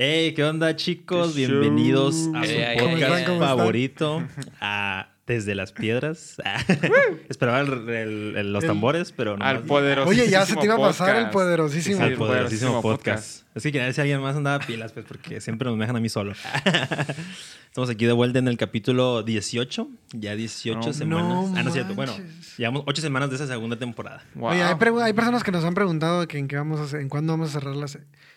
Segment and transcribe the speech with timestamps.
[0.00, 1.32] Hey, ¿qué onda, chicos?
[1.34, 4.22] ¿Qué Bienvenidos a su Hey, podcast favorito,
[4.60, 6.36] a Desde las Piedras.
[7.28, 9.44] Esperaba el- el- el- los El- tambores, pero no.
[9.44, 11.32] Al poderosísimo Oye, ya se te iba a pasar el podcast.
[11.32, 11.96] poderosísimo.
[11.96, 13.46] Sí, Al el poderosísimo poderosísimo podcast.
[13.56, 16.00] Es que quería ver si alguien más andaba pilas, pues, porque siempre nos dejan a
[16.00, 16.32] mí solo.
[17.66, 19.88] Estamos aquí de vuelta en el capítulo 18.
[20.12, 21.26] Ya 18 No, semanas.
[21.28, 21.96] no ah, no es cierto.
[21.96, 22.14] Bueno,
[22.56, 24.22] llevamos 8 semanas de esa segunda temporada.
[24.36, 24.50] Wow.
[24.50, 27.32] Oye, hay personas que nos han preguntado que en, qué vamos a hacer- en cuándo
[27.32, 27.88] vamos a cerrar la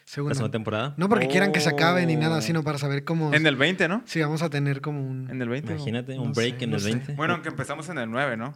[0.05, 0.35] se- La segunda.
[0.35, 0.93] segunda temporada.
[0.97, 2.19] No porque quieran que se acabe ni Oh.
[2.19, 3.33] nada, sino para saber cómo...
[3.33, 4.01] En el 20, ¿no?
[4.05, 5.29] Si vamos a tener como un...
[5.29, 5.73] En el 20.
[5.73, 6.89] Imagínate, No un break sé, en no el sé.
[6.89, 7.13] 20.
[7.15, 8.53] Bueno, aunque empezamos en el 9, ¿no?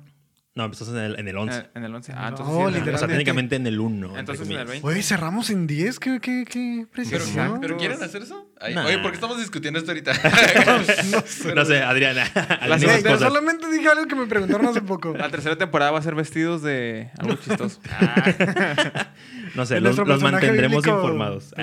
[0.57, 1.57] No, empezamos en el, en el 11.
[1.57, 2.13] En, en el 11.
[2.15, 2.95] Ah, No, entonces sí, en el literal.
[2.95, 3.13] o sea, 20.
[3.17, 4.17] técnicamente en el 1.
[4.19, 4.87] Entonces en el 20.
[4.87, 7.21] Oye, cerramos en 10, qué, qué, qué Pero, precisión.
[7.27, 7.57] Exacto.
[7.59, 8.49] ¿pero quieren hacer eso?
[8.61, 8.85] Ay, Nah.
[8.85, 10.13] Oye, ¿por qué estamos discutiendo esto ahorita?
[11.55, 12.23] No sé, Adriana.
[12.33, 13.27] Adriana, Ey, esas pero cosas.
[13.27, 15.13] solamente dije algo que me preguntaron hace poco.
[15.17, 17.81] La tercera temporada va a ser vestidos de algo chistoso.
[19.55, 20.95] No sé, los, los mantendremos bíblico.
[20.97, 21.53] informados.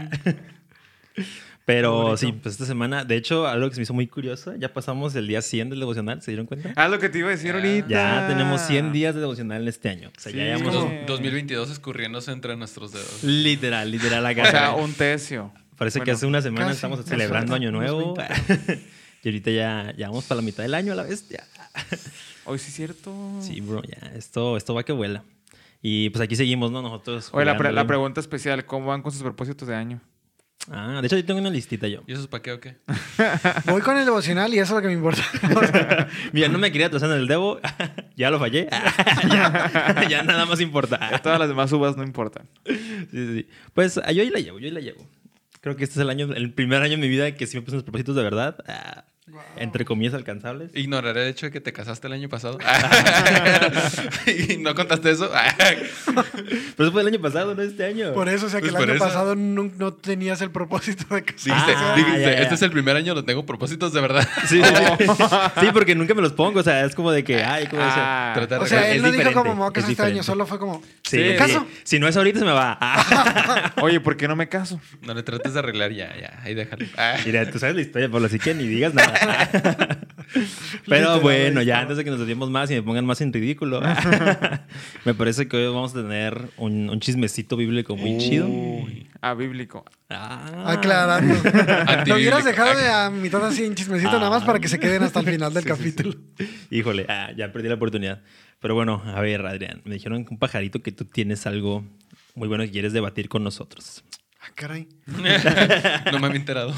[1.65, 4.73] Pero sí, pues esta semana, de hecho, algo que se me hizo muy curioso, ya
[4.73, 6.73] pasamos el día 100 del devocional, ¿se dieron cuenta?
[6.74, 7.55] Ah, lo que te iba a decir Ya.
[7.57, 7.88] ahorita.
[7.88, 10.10] Ya tenemos 100 días de devocional este año.
[10.16, 10.38] O sea, Sí.
[10.38, 10.96] ya Es llevamos como Sí.
[11.07, 13.23] 2022 escurriéndose entre nuestros dedos.
[13.23, 14.43] literal, literal acá.
[14.43, 15.52] O sea, un tercio.
[15.79, 18.15] Parece que hace una semana casi, estamos celebrando Año Nuevo.
[19.23, 21.29] y ahorita ya, ya vamos para la mitad del año a la vez.
[21.29, 21.45] Ya.
[22.45, 23.15] Hoy sí es cierto.
[23.40, 24.13] Sí, bro, ya.
[24.16, 25.23] Esto, esto va que vuela.
[25.80, 26.83] Y pues aquí seguimos, ¿no?
[26.83, 27.30] Nosotros.
[27.33, 30.01] Oye, la, pre- la pregunta especial, ¿cómo van con sus propósitos de año?
[30.71, 32.02] Ah, de hecho, yo tengo una listita yo.
[32.07, 32.77] ¿Y eso es para qué o qué?
[33.66, 35.23] Voy con el devocional y eso es lo que me importa.
[36.32, 37.60] Mira, no me quería atrasar en el Devo.
[38.16, 38.68] ya lo fallé.
[39.29, 41.01] ya, ya nada más importa.
[41.10, 42.49] Ya todas las demás uvas no importan.
[42.65, 42.77] Sí,
[43.10, 43.49] sí, sí.
[43.74, 45.05] Pues yo ahí la llevo, yo ahí la llevo.
[45.60, 47.63] Creo que este es el año, el primer año en mi vida que sí me
[47.63, 48.57] puse unos propósitos de verdad.
[48.66, 49.05] ah,
[49.56, 50.73] Entre comillas alcanzables.
[50.74, 52.59] Ignoraré el hecho de que te casaste el año pasado.
[54.26, 55.30] ¿Y no contaste eso?
[56.06, 58.12] Pero eso fue el año pasado, no este año.
[58.15, 59.04] Por eso, o sea, que Pues el por año eso.
[59.04, 61.50] pasado no, no tenías el propósito de casarte.
[61.50, 62.38] Dijiste, Ah, dijiste, ya, ya.
[62.43, 64.28] este es el primer año, lo tengo propósitos de verdad.
[64.48, 65.06] Sí, sí, sí.
[65.60, 66.59] Sí, porque nunca me los pongo.
[66.60, 68.31] O sea, es como de que, ay, ¿cómo decía?
[68.32, 69.91] Ah, Tratar O de- sea, Es él no dijo como me voy a es casar
[69.93, 70.82] este año, solo fue como...
[71.05, 71.37] Sí, ¿Me sí.
[71.37, 71.66] caso?
[71.84, 72.77] Si no es ahorita, se me va.
[72.81, 73.72] Ah.
[73.82, 74.81] Oye, ¿por qué no me caso?
[75.03, 76.41] No le trates de arreglar ya, ya.
[76.43, 76.87] Ahí déjalo.
[76.99, 77.16] Ah.
[77.25, 79.12] Mira, tú sabes la historia, Pablo, así que ni digas nada.
[80.89, 83.81] Pero bueno, ya antes de que nos desviemos más y me pongan más en ridículo,
[85.05, 88.47] me parece que hoy vamos a tener un, un chismecito bíblico muy chido.
[88.47, 89.09] Uy.
[89.21, 89.84] Ah, bíblico.
[90.11, 90.65] Ah.
[90.67, 91.34] Aclarando.
[92.06, 95.03] Lo hubieras dejado de a mitad así en chismecito nada más para que se queden
[95.05, 96.15] hasta el final del Sí, sí, capítulo.
[96.71, 98.23] Híjole, ah, ya perdí la oportunidad.
[98.59, 101.84] Pero bueno, a ver, Adrián, me dijeron que un pajarito que tú tienes algo
[102.34, 104.03] muy bueno que quieres debatir con nosotros.
[104.41, 104.89] Ah, caray.
[105.06, 106.75] No me había enterado.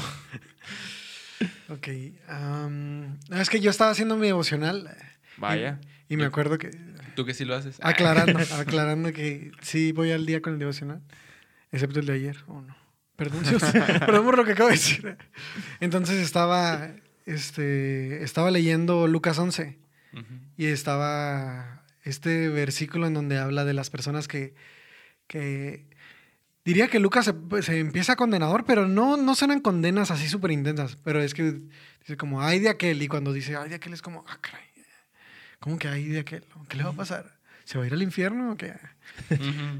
[1.69, 1.87] Ok.
[1.87, 4.89] es que yo estaba haciendo mi devocional
[5.37, 5.79] Vaya.
[6.07, 6.71] y, y me acuerdo que...
[7.15, 7.77] ¿Tú que sí lo haces?
[7.81, 11.01] Aclarando, aclarando que sí voy al día con el devocional,
[11.71, 12.75] excepto el de ayer, o no.
[13.15, 15.17] Perdón, Dios, perdón por lo que acabo de decir.
[15.79, 16.91] Entonces estaba,
[17.25, 19.77] este, estaba leyendo Lucas 11
[20.13, 20.23] Ujú.
[20.57, 24.53] y estaba este versículo en donde habla de las personas que,
[25.27, 25.85] que
[26.65, 30.97] diría que Lucas se, se empieza condenador, pero no, no suenan condenas así súper intensas,
[31.03, 31.61] pero es que
[32.01, 34.65] dice como, ay de aquel, y cuando dice, ay de aquel es como, ah, caray,
[35.59, 36.43] ¿cómo que ay de aquel?
[36.67, 37.39] ¿Qué le va a pasar?
[37.63, 38.73] ¿Se va a ir al infierno o qué?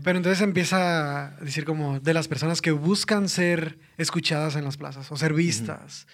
[0.03, 4.77] Pero entonces empieza a decir como de las personas que buscan ser escuchadas en las
[4.77, 6.07] plazas o ser vistas.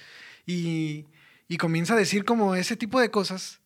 [0.46, 1.06] y,
[1.52, 3.60] y comienza a decir como ese tipo de cosas.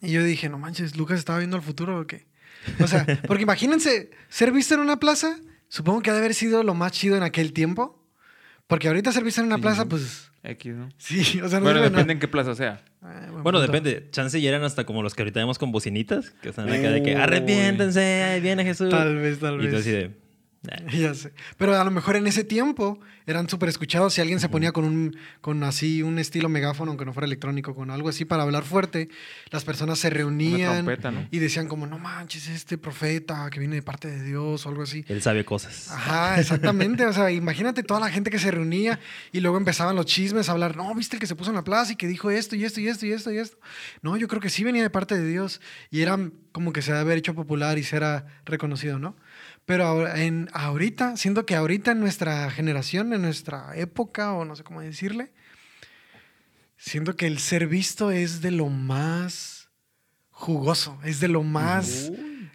[0.00, 2.28] Y yo dije, no manches, Lucas estaba viendo el futuro o qué.
[2.78, 6.62] O sea, porque imagínense, ser visto en una plaza, supongo que ha de haber sido
[6.62, 7.94] lo más chido en aquel tiempo.
[8.66, 9.62] Porque ahorita ser visto en una Sí.
[9.62, 10.90] plaza, pues X, ¿no?
[10.98, 12.12] sí, o sea, no Bueno, depende nada.
[12.12, 12.82] en qué plaza sea.
[13.00, 13.72] Ah, buen Bueno, punto.
[13.72, 14.08] depende.
[14.10, 17.02] Chance ya eran hasta como los que ahorita vemos con bocinitas, que están acá de
[17.02, 17.20] que Uy.
[17.20, 18.90] arrepiéntense, ahí viene Jesús.
[18.90, 19.80] Tal vez, tal y tú vez.
[19.80, 20.10] así de.
[20.92, 21.32] Ya sé.
[21.56, 24.14] Pero a lo mejor en ese tiempo eran súper escuchados.
[24.14, 27.74] Si alguien se ponía con un con así un estilo megáfono, aunque no fuera electrónico,
[27.74, 29.08] con algo así para hablar fuerte,
[29.50, 31.26] las personas se reunían trompeta, ¿no?
[31.30, 34.82] y decían como, no manches, este profeta que viene de parte de Dios o algo
[34.82, 35.04] así.
[35.08, 35.90] Él sabe cosas.
[35.90, 37.06] Ajá, exactamente.
[37.06, 38.98] O sea, imagínate toda la gente que se reunía
[39.32, 40.76] y luego empezaban los chismes a hablar.
[40.76, 42.80] No, viste el que se puso en la plaza y que dijo esto y esto
[42.80, 43.58] y esto y esto y esto.
[44.02, 45.60] No, yo creo que sí venía de parte de Dios
[45.90, 46.18] y era
[46.52, 49.14] como que se debe haber hecho popular y será reconocido, ¿no?
[49.68, 54.56] Pero ahora- en, ahorita, siento que ahorita en nuestra generación, en nuestra época, o no
[54.56, 55.30] sé cómo decirle,
[56.78, 59.68] siento que el ser visto es de lo más
[60.30, 62.10] jugoso, es de lo más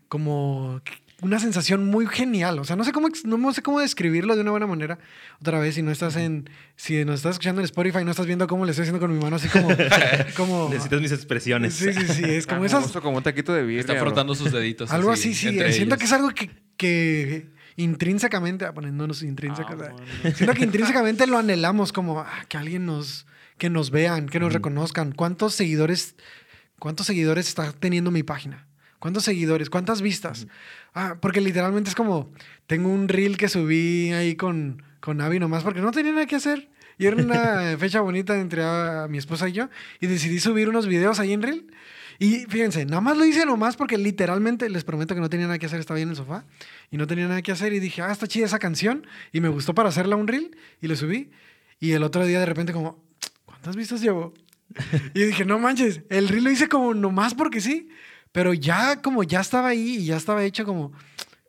[0.07, 0.81] como
[1.21, 2.57] una sensación muy genial.
[2.60, 4.98] O sea, no sé cómo, no sé cómo describirlo de una buena manera.
[5.39, 8.48] Otra vez, si no estás en, si nos estás escuchando en Spotify, no estás viendo
[8.48, 9.68] cómo le estoy haciendo con mi mano, así como,
[10.36, 11.75] como Necesitas mis expresiones.
[11.75, 13.81] sí, sí, sí, es como Ah, esas, como un taquito de birria.
[13.81, 14.01] Está bro.
[14.07, 14.92] frotando sus deditos.
[14.92, 15.50] algo así, sí.
[15.51, 15.98] Siento ellos.
[15.98, 16.50] que es algo que,
[16.83, 20.35] que intrínsecamente, ah, poniéndonos intrínsecos, Ah, bueno.
[20.35, 23.25] siento que intrínsecamente lo anhelamos como ah, que alguien nos,
[23.57, 25.12] que nos vean, que nos reconozcan.
[25.12, 26.15] ¿Cuántos seguidores,
[26.80, 28.68] cuántos seguidores está teniendo mi página?
[29.00, 29.69] ¿Cuántos seguidores?
[29.69, 30.47] ¿Cuántas vistas?
[30.94, 32.31] Ah, porque literalmente es como,
[32.68, 36.36] tengo un reel que subí ahí con, con Abby nomás porque no tenía nada que
[36.36, 36.69] hacer.
[36.97, 39.69] Y era una fecha bonita entre a, mi esposa y yo.
[40.00, 41.68] Y decidí subir unos videos ahí en reel.
[42.19, 45.60] Y fíjense, nada más lo hice nomás porque literalmente les prometo que no tenía nada
[45.60, 46.45] que hacer, estaba ahí en el sofá
[46.92, 49.50] y no tenía nada que hacer y dije, ah, está chida esa canción y me
[49.50, 51.31] gustó para hacerla un reel y lo subí
[51.80, 53.04] y el otro día de repente como,
[53.45, 54.33] ¿cuántas vistas llevo?
[55.13, 57.89] y dije, no manches, el reel lo hice como nomás porque sí,
[58.31, 60.92] pero ya como ya estaba ahí y ya estaba hecho como,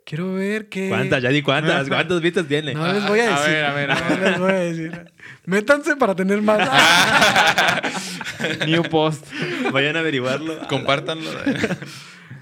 [0.04, 0.88] quiero ver qué...
[0.88, 1.22] ¿Cuántas?
[1.22, 1.88] Ya di cuántas.
[1.88, 2.74] ¿Cuántas vistas tiene?
[2.74, 3.54] No les voy a A decir.
[3.54, 5.12] ver, a ver, a no les voy a decir.
[5.46, 6.68] Métanse para tener más.
[8.66, 9.26] New post.
[9.72, 10.66] Vayan a averiguarlo.
[10.68, 11.30] Compártanlo.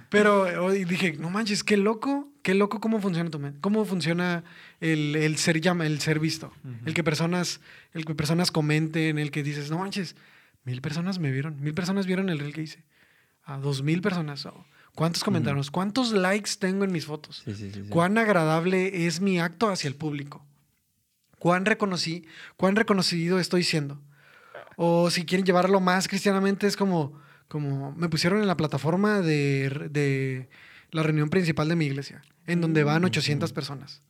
[0.09, 4.45] Pero hoy dije, no manches, qué loco, qué loco cómo funciona tu mente, cómo funciona
[4.81, 6.53] el, el ser llama, el ser visto,
[6.85, 7.63] el que personas,
[7.95, 10.15] el que personas comenten, el que dices, no manches,
[10.65, 12.85] mil personas me vieron, mil personas vieron el reel que hice,
[13.45, 15.71] a dos mil personas, oh, ¿cuántos comentarios?
[15.71, 17.43] ¿Cuántos likes tengo en mis fotos?
[17.45, 17.83] Sí, sí, sí.
[17.85, 17.89] sí.
[17.89, 20.45] ¿Cuán agradable es mi acto hacia el público?
[21.43, 22.25] ¿Cuán, reconocí,
[22.57, 24.01] ¿Cuán reconocido estoy siendo?
[24.77, 29.89] O si quieren llevarlo más cristianamente, es como, como me pusieron en la plataforma de,
[29.91, 30.49] de
[30.93, 34.03] la reunión principal de mi iglesia, en donde van 800 personas,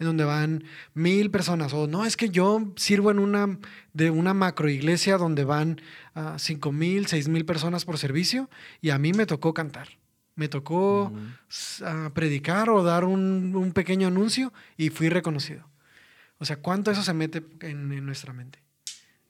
[0.00, 1.72] en donde van mil personas.
[1.74, 3.58] O no, es que yo sirvo en una,
[3.92, 5.80] de una macro iglesia donde van
[6.14, 8.50] a 5 mil, 6 mil personas por servicio
[8.80, 9.99] y a mí me tocó cantar.
[10.36, 11.18] Me tocó Ujú.
[11.50, 15.68] s- a predicar o dar un, un pequeño anuncio y fui reconocido.
[16.38, 18.58] O sea, ¿cuánto eso se mete en, en nuestra mente?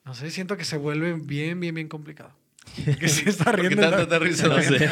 [0.05, 2.33] No sé, siento que se vuelve bien, bien, bien complicado.
[3.01, 3.83] Que se está ¿Por qué riendo.
[3.83, 4.09] tanto ¿no?
[4.09, 4.47] te risa?
[4.49, 4.91] No sé.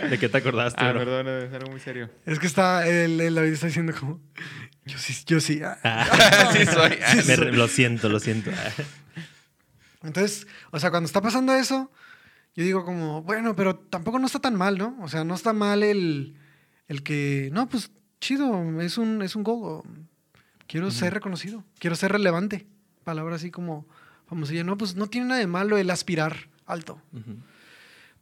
[0.10, 1.00] ¿De qué te acordaste, Ah, bro?
[1.00, 2.10] perdón, es algo muy serio.
[2.24, 4.20] Es que está, el, el David está diciendo como,
[4.86, 5.60] yo sí, yo sí.
[5.62, 6.50] ah".
[6.52, 6.92] sí soy.
[7.10, 7.52] Sí, Me soy.
[7.52, 8.50] lo siento, lo siento.
[10.02, 11.90] Entonces, o sea, cuando está pasando eso,
[12.56, 14.96] yo digo como, bueno, pero tampoco no está tan mal, ¿no?
[15.02, 16.36] O sea, no está mal el,
[16.88, 19.62] el que, no, pues chido, es un, es un goal.
[19.62, 19.84] o
[20.66, 22.66] Quiero ser reconocido, quiero ser relevante.
[23.04, 23.86] Palabra así como
[24.26, 24.64] famosilla.
[24.64, 27.00] No, pues no tiene nada de malo el aspirar alto.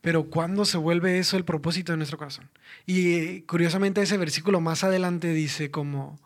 [0.01, 2.51] Pero ¿cuándo se vuelve eso el propósito de nuestro corazón?
[2.85, 6.21] Y eh, curiosamente ese versículo más adelante dice como,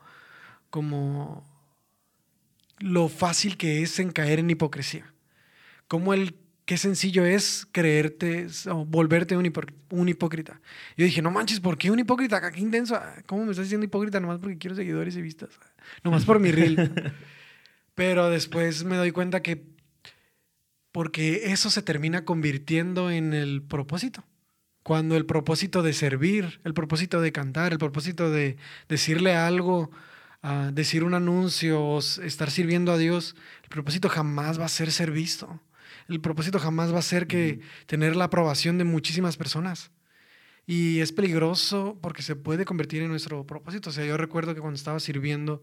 [0.71, 1.45] como
[2.79, 5.13] lo fácil que es en caer en hipocresía.
[5.87, 6.35] Como el
[6.69, 9.51] qué sencillo es creerte o volverte un,
[9.89, 10.61] un hipócrita.
[10.99, 12.53] Yo dije, no manches, ¿por qué un hipócrita?
[12.53, 13.01] Qué intenso.
[13.25, 14.21] ¿Cómo me estás diciendo hipócrita?
[14.21, 15.59] Nomás porque quiero seguidores y vistas.
[16.05, 17.15] Nomás por mi reel.
[17.95, 19.65] Pero después me doy cuenta que
[20.93, 24.25] porque eso se termina convirtiendo en el propósito.
[24.83, 28.59] Cuando el propósito de servir, el propósito de cantar, el propósito de
[28.91, 29.91] decirle algo,
[30.43, 35.13] ah, decir un anuncio, estar sirviendo a Dios, el propósito jamás va a ser ser
[35.13, 35.63] visto.
[36.09, 39.91] El propósito jamás va a ser que tener la aprobación de muchísimas personas.
[40.67, 43.91] Y es peligroso porque se puede convertir en nuestro propósito.
[43.91, 45.63] O sea, yo recuerdo que cuando estaba sirviendo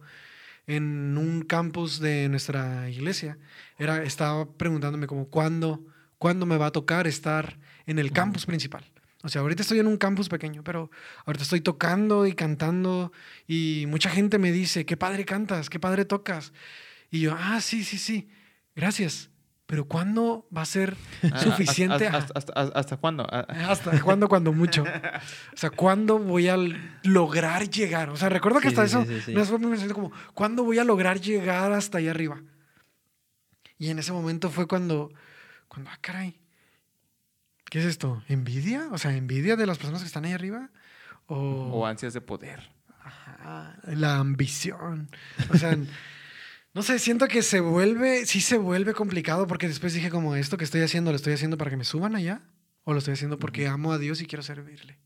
[0.68, 3.38] en un campus de nuestra iglesia,
[3.77, 5.86] era, estaba preguntándome como, ¿cuándo,
[6.18, 8.83] ¿cuándo me va a tocar estar en el campus principal?
[9.24, 10.91] O sea, ahorita estoy en un campus pequeño, pero
[11.25, 13.12] ahorita estoy tocando y cantando
[13.48, 16.53] y mucha gente me dice, qué padre cantas, qué padre tocas.
[17.09, 18.30] Y yo, ah, sí, sí, sí,
[18.75, 19.29] gracias.
[19.67, 20.95] Pero ¿cuándo va a ser
[21.31, 22.05] Ah, suficiente?
[22.07, 23.25] ¿Hasta, hasta, hasta- hasta cuándo?
[23.31, 24.84] Ah, ¿Hasta cuándo, cuando mucho?
[24.84, 26.57] O sea, ¿cuándo voy a
[27.03, 28.10] lograr llegar?
[28.10, 30.77] O sea, recuerdo que Sí, hasta sí, eso, sí, vez fue muy como, ¿cuándo voy
[30.77, 32.41] a lograr llegar hasta allá arriba?
[33.77, 35.10] Y en ese momento fue cuando,
[35.67, 36.39] cuando, ah, caray,
[37.69, 38.24] ¿qué es esto?
[38.27, 38.88] ¿Envidia?
[38.91, 40.69] O sea, ¿envidia de las personas que están ahí arriba?
[41.25, 41.36] O,
[41.81, 42.69] O ansias de poder.
[43.03, 45.10] Ajá, la ambición.
[45.50, 45.75] O sea,
[46.75, 50.58] no sé, siento que se vuelve, sí se vuelve complicado porque después dije como esto
[50.58, 52.41] que estoy haciendo, ¿lo estoy haciendo para que me suban allá?
[52.84, 55.00] ¿O lo estoy haciendo porque amo a Dios y quiero servirle?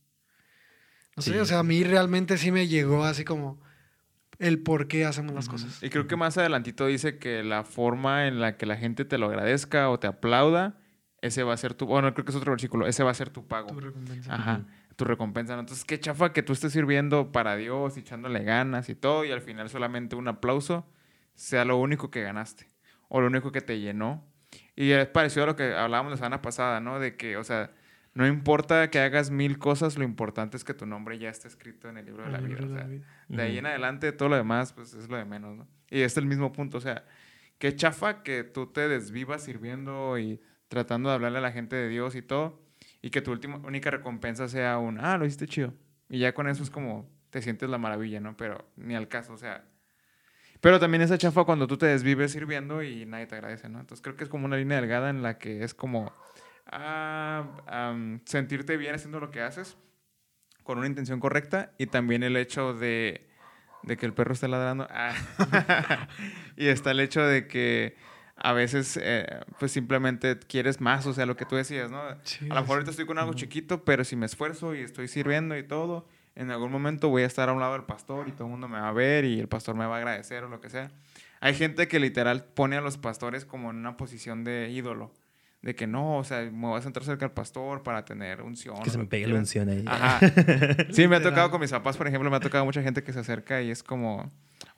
[1.16, 1.38] No sé, Sí.
[1.38, 3.62] o sea, a mí realmente sí me llegó así como
[4.40, 5.84] el por qué hacemos las cosas.
[5.84, 9.18] Y creo que más adelantito dice que la forma en la que la gente te
[9.18, 10.80] lo agradezca o te aplauda,
[11.22, 11.86] ese va a ser tu...
[11.86, 12.88] Bueno, creo que es otro versículo.
[12.88, 13.68] Ese va a ser tu pago.
[13.68, 14.34] Tu recompensa.
[14.34, 15.54] Ajá, tu recompensa.
[15.56, 15.60] ¿no?
[15.60, 19.32] Entonces, qué chafa que tú estés sirviendo para Dios, y echándole ganas y todo, y
[19.32, 20.86] al final solamente un aplauso
[21.39, 22.67] sea lo único que ganaste
[23.08, 24.25] o lo único que te llenó.
[24.75, 27.00] Y es parecido a lo que hablábamos la semana pasada, ¿no?
[27.00, 27.72] De que, o sea,
[28.13, 31.88] no importa que hagas mil cosas, lo importante es que tu nombre ya esté escrito
[31.88, 32.48] en el libro de la vida.
[32.50, 33.05] libro o de la sea, vida.
[33.29, 35.67] de ahí en adelante, todo lo demás, pues es lo de menos, ¿no?
[35.89, 37.05] Y este es el mismo punto, o sea,
[37.58, 41.88] qué chafa que tú te desvivas sirviendo y tratando de hablarle a la gente de
[41.88, 42.62] Dios y todo,
[43.01, 45.74] y que tu última, única recompensa sea un, ah, lo hiciste chido.
[46.10, 48.36] Y ya con eso es como, te sientes la maravilla, ¿no?
[48.36, 49.63] Pero ni al caso, o sea.
[50.62, 53.80] Pero también esa chafa cuando tú te desvives sirviendo y nadie te agradece, ¿no?
[53.80, 56.12] Entonces creo que es como una línea delgada en la que es como
[56.66, 59.78] ah, am, sentirte bien haciendo lo que haces
[60.63, 63.28] con una intención correcta y también el hecho de,
[63.84, 64.88] de que el perro esté ladrando.
[64.89, 65.16] Ah.
[66.58, 67.96] y está el hecho de que
[68.36, 69.25] a veces eh,
[69.60, 72.01] pues simplemente quieres más, o sea, lo que tú decías, ¿no?
[72.24, 75.08] Sí, a lo mejor ahorita estoy con algo chiquito, pero si me esfuerzo y estoy
[75.08, 76.08] sirviendo y todo,
[76.39, 78.69] en algún momento voy a estar a un lado del pastor y todo el mundo
[78.69, 80.89] me va a ver y el pastor me va a agradecer o lo que sea.
[81.41, 85.12] Hay gente que literal pone a los pastores como en una posición de ídolo.
[85.62, 88.81] De que no, o sea, me voy a sentar cerca al pastor para tener unción.
[88.81, 89.84] Que se me pegue la unción ahí.
[89.86, 90.19] Ajá.
[90.91, 93.12] Sí, me ha tocado con mis papás, por ejemplo, me ha tocado mucha gente que
[93.12, 94.31] se acerca y es como,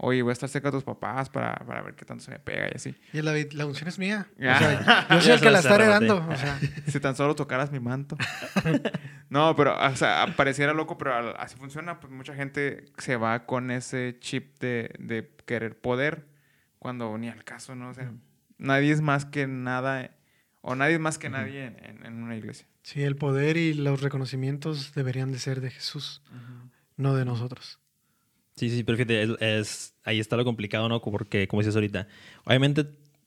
[0.03, 2.39] oye, voy a estar cerca de tus papás para, para ver qué tanto se me
[2.39, 2.95] pega y así.
[3.13, 4.27] Y la, la unción es mía.
[4.37, 6.25] O sea, yo soy el que la está heredando.
[6.27, 8.17] O sea, Si tan solo tocaras mi manto.
[9.29, 11.99] no, pero, o sea, pareciera loco, pero así funciona.
[11.99, 16.27] Pues mucha gente se va con ese chip de, de querer poder
[16.79, 17.89] cuando ni al caso, ¿no?
[17.89, 18.11] O sea,
[18.57, 20.11] nadie es más que nada,
[20.61, 22.65] o nadie es más que nadie en, en- en una iglesia.
[22.83, 26.23] sí, el poder y los reconocimientos deberían de ser de Jesús,
[26.97, 27.79] no de nosotros.
[28.55, 31.01] Sí, sí, pero fíjate, es, es- ahí está lo complicado, ¿no?
[31.01, 32.07] Porque, como dices ahorita,
[32.45, 32.85] obviamente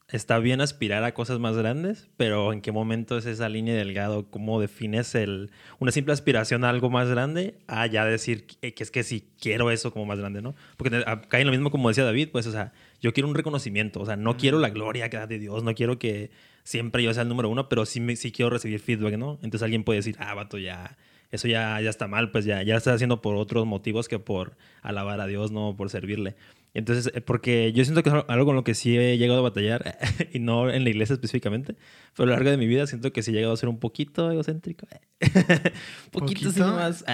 [0.08, 4.30] está bien aspirar a cosas más grandes, pero ¿en qué momento es esa línea delgado?
[4.30, 8.82] ¿Cómo defines el, una simple aspiración a algo más grande a ya decir que, que
[8.82, 10.54] es que sí quiero eso como más grande, ¿no?
[10.76, 13.34] Porque te- cae en lo mismo como decía David, pues, o sea, yo quiero un
[13.34, 16.30] reconocimiento, o sea, no quiero la gloria que da de Dios, no quiero que
[16.64, 19.34] siempre yo sea el número uno, pero sí, me, sí quiero recibir feedback, ¿no?
[19.42, 20.96] Entonces alguien puede decir, ah, vato, ya,
[21.34, 24.18] eso ya, ya está mal, pues ya, ya lo estás haciendo por otros motivos que
[24.18, 26.36] por alabar a Dios, no por servirle.
[26.74, 29.42] Entonces, eh, porque yo siento que es algo con lo que sí he llegado a
[29.42, 29.98] batallar,
[30.32, 31.74] y no en la iglesia específicamente,
[32.14, 33.78] pero a lo largo de mi vida siento que sí he llegado a ser un
[33.78, 34.86] poquito egocéntrico.
[36.10, 36.66] poquito así ¿Poquito?
[36.66, 37.04] nomás.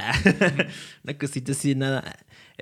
[1.05, 2.17] Una cosita así, nada.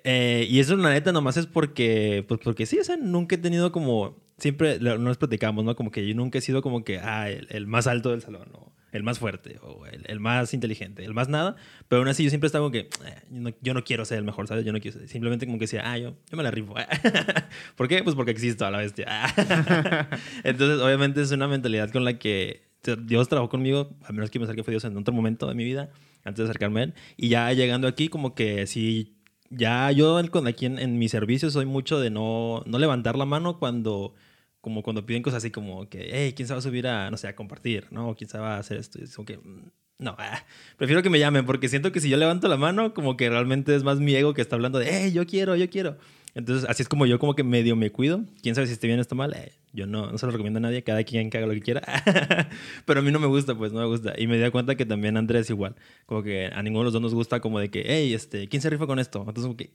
[0.05, 3.39] Eh, y eso, la neta, nomás es porque, pues porque sí, o sea, nunca he
[3.39, 5.77] tenido como, siempre nos platicamos, ¿no?
[5.77, 8.49] Como que yo nunca he sido como que, ah, el, el más alto del salón,
[8.55, 11.57] o el más fuerte, o el, el más inteligente, el más nada,
[11.89, 14.19] pero aún así yo siempre estaba como que, eh, yo, no, yo no quiero ser
[14.19, 14.65] el mejor, ¿sabes?
[14.65, 16.75] Yo no quiero ser, simplemente como que decía, ah, yo, yo me la rifo.
[17.77, 18.03] ¿Por qué?
[18.03, 19.07] Pues porque existo a la bestia.
[20.45, 22.69] Entonces, obviamente es una mentalidad con la que
[23.05, 25.65] Dios trabajó conmigo, a menos que pensar que fue Dios en otro momento de mi
[25.65, 25.91] vida,
[26.25, 26.95] antes de acercarme a Él.
[27.17, 29.18] Y ya llegando aquí, como que sí,
[29.51, 33.59] ya yo aquí en, en mi servicio soy mucho de no, no levantar la mano
[33.59, 34.15] cuando,
[34.61, 37.17] como cuando piden cosas así como que, hey, ¿quién se va a subir a, no
[37.17, 37.87] sé, a compartir?
[37.91, 38.15] ¿No?
[38.17, 39.03] ¿Quién se va a hacer esto?
[39.03, 40.45] Es como que, mm, no, ah,
[40.77, 43.75] prefiero que me llamen porque siento que si yo levanto la mano, como que realmente
[43.75, 45.99] es más mi ego que está hablando de, hey, yo quiero, yo quiero.
[46.35, 48.25] Entonces, así es como yo como que medio me cuido.
[48.43, 49.35] ¿Quién sabe si esté bien o está mal?
[49.35, 51.61] Eh, yo no, no se lo recomiendo a nadie, cada quien que haga lo que
[51.61, 51.83] quiera.
[52.85, 54.13] Pero a mí no me gusta, pues no me gusta.
[54.19, 55.77] Y me di cuenta que también Andrés igual.
[56.07, 58.61] Como que a ninguno de los dos nos gusta como de que, hey, este, ¿quién
[58.61, 59.21] se rifa con esto?
[59.21, 59.71] Entonces como que,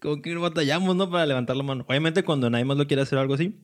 [0.00, 1.08] como que batallamos, ¿no?
[1.08, 1.84] Para levantar la mano.
[1.88, 3.54] Obviamente cuando nadie más lo quiere hacer o algo así,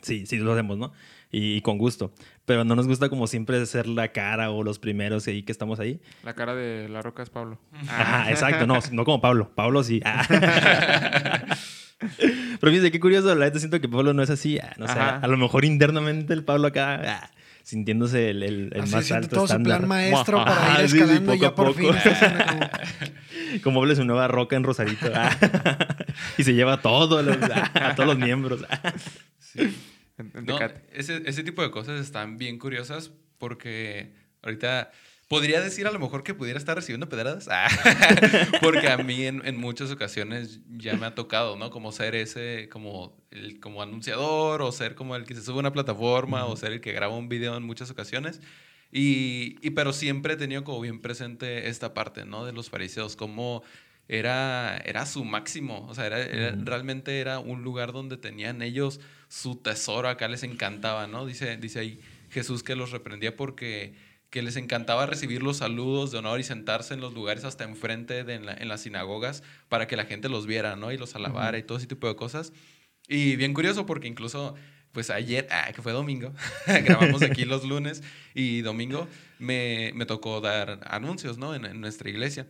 [0.00, 0.92] sí, sí lo hacemos, ¿no?
[1.30, 2.12] Y, y con gusto.
[2.46, 5.78] Pero no nos gusta como siempre ser la cara o los primeros ahí que estamos
[5.78, 6.00] ahí.
[6.24, 7.58] La cara de la roca es Pablo.
[7.86, 8.66] Ajá, exacto.
[8.66, 9.52] No, no como Pablo.
[9.54, 10.00] Pablo sí.
[10.04, 11.44] Ah.
[12.60, 13.34] Pero fíjate, qué curioso.
[13.34, 14.58] La neta siento que Pablo no es así.
[14.58, 15.16] Ah, no sé, Ajá.
[15.18, 17.30] a lo mejor internamente el Pablo acá, ah,
[17.62, 19.78] sintiéndose el, el, el Así más alto todo su estándar.
[19.78, 21.92] plan maestro Ajá, para ir sí, sí, escalando y poco ya a por poco.
[21.92, 23.60] fin.
[23.62, 25.10] como- hable su nueva roca en Rosarito.
[25.14, 25.30] ah.
[26.38, 27.36] y se lleva a todos los,
[27.74, 28.64] a todos los miembros.
[28.70, 28.92] ah.
[29.56, 29.74] En-
[30.34, 30.82] en No, Tecate.
[30.92, 34.90] ese, ese tipo de cosas están bien curiosas porque ahorita
[35.30, 37.48] podría decir a lo mejor que pudiera estar recibiendo pedradas.
[37.50, 37.68] Ah,
[38.60, 41.70] porque a mí en, en muchas ocasiones ya me ha tocado, ¿no?
[41.70, 45.60] Como ser ese, como, el, como anunciador o ser como el que se sube a
[45.60, 48.40] una plataforma o ser el que graba un video en muchas ocasiones.
[48.92, 52.44] Y, y pero siempre he tenido como bien presente esta parte, ¿no?
[52.44, 53.62] De los fariseos, como
[54.08, 59.00] era, era su máximo, o sea, era, era- realmente era un lugar donde tenían ellos
[59.28, 61.24] su tesoro, acá les encantaba, ¿no?
[61.26, 63.94] Dice, dice ahí Jesús que los reprendía porque
[64.30, 68.24] que les encantaba recibir los saludos de honor y sentarse en los lugares hasta enfrente
[68.24, 70.92] de en, la- en las sinagogas para que la gente los viera, ¿no?
[70.92, 72.52] Y los alabara y todo ese tipo de cosas.
[73.08, 74.54] Y bien curioso porque incluso,
[74.92, 76.32] pues ayer, ah, que fue domingo,
[76.84, 78.02] grabamos aquí los lunes
[78.34, 79.08] y domingo
[79.40, 81.54] me, me tocó dar anuncios, ¿no?
[81.54, 82.46] En, en nuestra iglesia.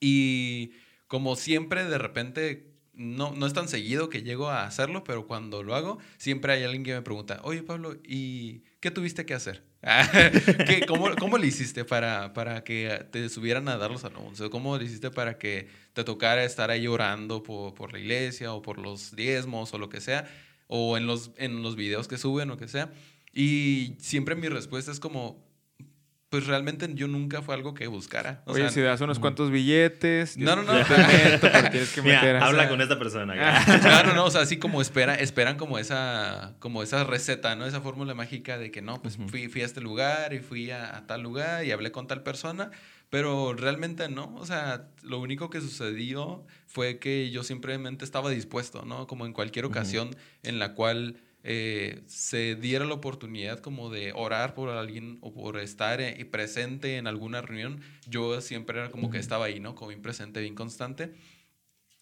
[0.00, 0.72] Y
[1.06, 5.62] como siempre, de repente, no, no es tan seguido que llego a hacerlo, pero cuando
[5.62, 9.64] lo hago, siempre hay alguien que me pregunta, oye Pablo, ¿y qué tuviste que hacer?
[10.66, 14.50] ¿Qué- cómo, ¿Cómo le hiciste para, para que te subieran a dar los anuncios?
[14.50, 18.62] ¿Cómo le hiciste para que te tocara estar ahí orando por, por la iglesia o
[18.62, 20.28] por los diezmos o lo que sea?
[20.66, 22.90] O en los, en los videos que suben o que sea.
[23.32, 25.45] Y siempre mi respuesta es como,
[26.36, 28.42] pues realmente yo nunca fue algo que buscara.
[28.44, 30.36] O Oye, sea, si das unos cuantos billetes.
[30.36, 30.72] No, no, no.
[30.84, 32.36] te meto, pero tienes que Mira, meter.
[32.36, 33.34] habla sea- con esta persona.
[33.80, 37.64] Claro, no, o sea, así como espera, esperan como esa, como esa receta, ¿no?
[37.64, 40.94] Esa fórmula mágica de que no, pues fui, fui a este lugar y fui a,
[40.94, 42.70] a tal lugar y hablé con tal persona,
[43.08, 48.84] pero realmente no, o sea, lo único que sucedió fue que yo simplemente estaba dispuesto,
[48.84, 49.06] ¿no?
[49.06, 51.16] Como en cualquier ocasión en la cual
[51.48, 56.96] eh, se diera la oportunidad como de orar por alguien o por estar eh, presente
[56.96, 59.76] en alguna reunión, yo siempre era como que estaba ahí, ¿no?
[59.76, 61.14] Como bien presente, bien constante.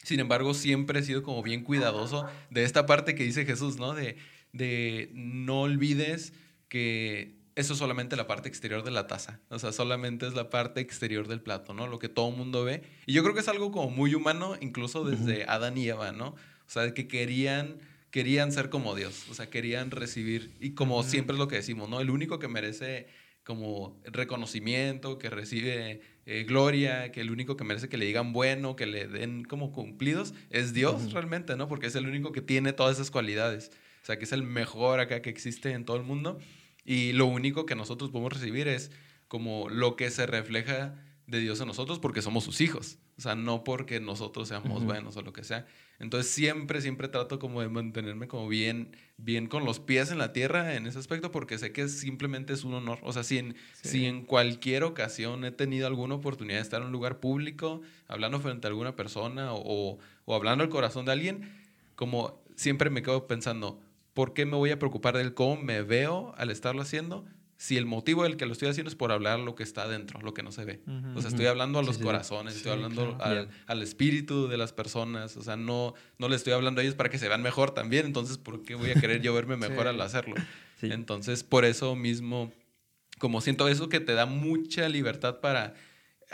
[0.03, 3.93] Sin embargo, siempre he sido como bien cuidadoso de esta parte que dice Jesús, ¿no?
[3.93, 4.17] De,
[4.53, 6.33] de no olvides
[6.69, 9.41] que eso es solamente la parte exterior de la taza.
[9.51, 11.87] O sea, solamente es la parte exterior del plato, ¿no?
[11.87, 12.83] Lo que todo el mundo ve.
[13.05, 16.29] Y yo creo que es algo como muy humano, incluso desde Adán y Eva, ¿no?
[16.29, 17.77] O sea, que querían,
[18.15, 19.27] querían ser como Dios.
[19.29, 20.55] O sea, querían recibir.
[20.61, 22.01] Y como siempre es lo que decimos, ¿no?
[22.01, 23.09] El único que merece
[23.43, 28.77] como reconocimiento, que recibe eh, gloria, que el único que merece que le digan bueno,
[28.77, 31.67] que le den como cumplidos, es Dios realmente, ¿no?
[31.67, 33.73] Porque es el único que tiene todas esas cualidades.
[34.05, 36.39] O sea, que es el mejor acá que existe en todo el mundo.
[36.85, 38.93] Y lo único que nosotros podemos recibir es
[39.27, 40.95] como lo que se refleja
[41.27, 42.99] de Dios en nosotros porque somos sus hijos.
[43.17, 45.67] O sea, no porque nosotros seamos buenos o lo que sea.
[46.01, 50.33] Entonces siempre, siempre trato como de mantenerme como bien, bien con los pies en la
[50.33, 52.99] tierra en ese aspecto porque sé que simplemente es un honor.
[53.03, 56.89] O sea, si en, si en cualquier ocasión he tenido alguna oportunidad de estar en
[56.89, 61.53] un lugar público, hablando frente a alguna persona o, o hablando al corazón de alguien,
[61.95, 63.81] como siempre me quedo pensando,
[64.13, 67.25] ¿por qué me voy a preocupar del cómo me veo al estarlo haciendo?
[67.57, 70.21] Si el motivo del que lo estoy haciendo es por hablar lo que está dentro,
[70.21, 70.81] lo que no se ve.
[71.15, 72.05] O sea, estoy hablando a los Sí, sí.
[72.07, 73.41] corazones, estoy hablando claro.
[73.43, 75.37] al, al espíritu de las personas.
[75.37, 78.07] O sea, no, no le estoy hablando a ellos para que se vean mejor también.
[78.07, 79.89] Entonces, ¿por qué voy a querer yo verme mejor Sí.
[79.89, 80.35] al hacerlo?
[80.81, 80.89] Sí.
[80.91, 82.53] Entonces, por eso mismo,
[83.19, 85.75] como siento eso que te da mucha libertad para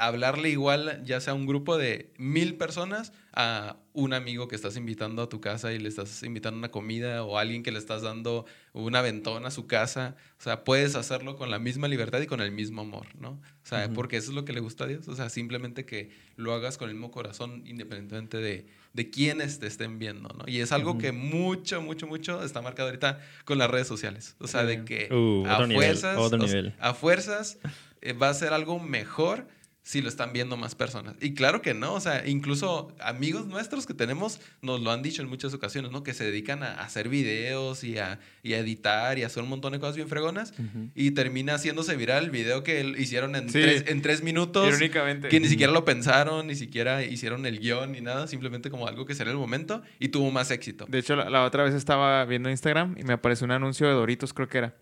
[0.06, 4.76] hablarle igual, ya sea a un grupo de mil personas, a un amigo que estás
[4.76, 7.78] invitando a tu casa y le estás invitando una comida o a alguien que le
[7.78, 10.16] estás dando un aventón a su casa.
[10.38, 13.30] O sea, puedes hacerlo con la misma libertad y con el mismo amor, ¿no?
[13.32, 13.94] O sea, Ujú.
[13.94, 15.06] porque eso es lo que le gusta a Dios.
[15.08, 19.66] O sea, simplemente que lo hagas con el mismo corazón, independientemente de, de quiénes te
[19.66, 20.44] estén viendo, ¿no?
[20.46, 20.98] Y es algo Ujú.
[21.00, 24.34] que mucho, mucho, mucho está marcado ahorita con las redes sociales.
[24.40, 26.74] O sea, de que Uh, a fuerzas, nivel.
[26.80, 27.58] a fuerzas
[28.02, 29.46] eh, va a ser algo mejor
[29.90, 31.16] si lo están viendo más personas.
[31.20, 35.20] Y claro que no, o sea, incluso amigos nuestros que tenemos nos lo han dicho
[35.20, 36.04] en muchas ocasiones, ¿no?
[36.04, 39.48] Que se dedican a, hacer videos y a, y a editar y a hacer un
[39.48, 40.54] montón de cosas bien fregonas
[40.94, 43.60] y termina haciéndose viral el video que hicieron en, Sí.
[43.60, 44.68] tres, en tres minutos.
[44.68, 45.28] Irónicamente.
[45.28, 49.06] Que ni siquiera lo pensaron, ni siquiera hicieron el guion ni nada, simplemente como algo
[49.06, 50.86] que en el momento y tuvo más éxito.
[50.88, 53.94] De hecho, la, la otra vez estaba viendo Instagram y me apareció un anuncio de
[53.94, 54.74] Doritos, creo que era.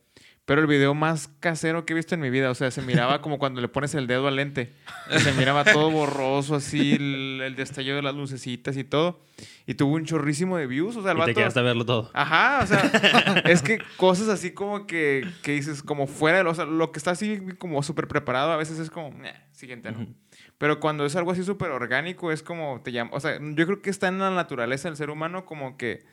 [0.49, 3.21] Pero el video más casero que he visto en mi vida, o sea, se miraba
[3.21, 4.73] como cuando le pones el dedo al lente.
[5.19, 9.21] Se miraba todo borroso, así, el, el destello de las lucecitas y todo.
[9.67, 11.35] Y tuvo un chorrísimo de views, o sea, el Y te vato...
[11.41, 12.11] quedaste a verlo todo.
[12.15, 16.53] Ajá, o sea, es que cosas así como que, que dices, como fuera de lo,
[16.53, 19.93] o sea, lo que está así como súper preparado, a veces es como, "Nah, siguiente,
[19.93, 20.01] ¿no?
[20.01, 20.15] Ujú.
[20.57, 23.83] Pero cuando es algo así súper orgánico, es como, te llama, o sea, yo creo
[23.83, 26.07] que está en la naturaleza del ser humano como que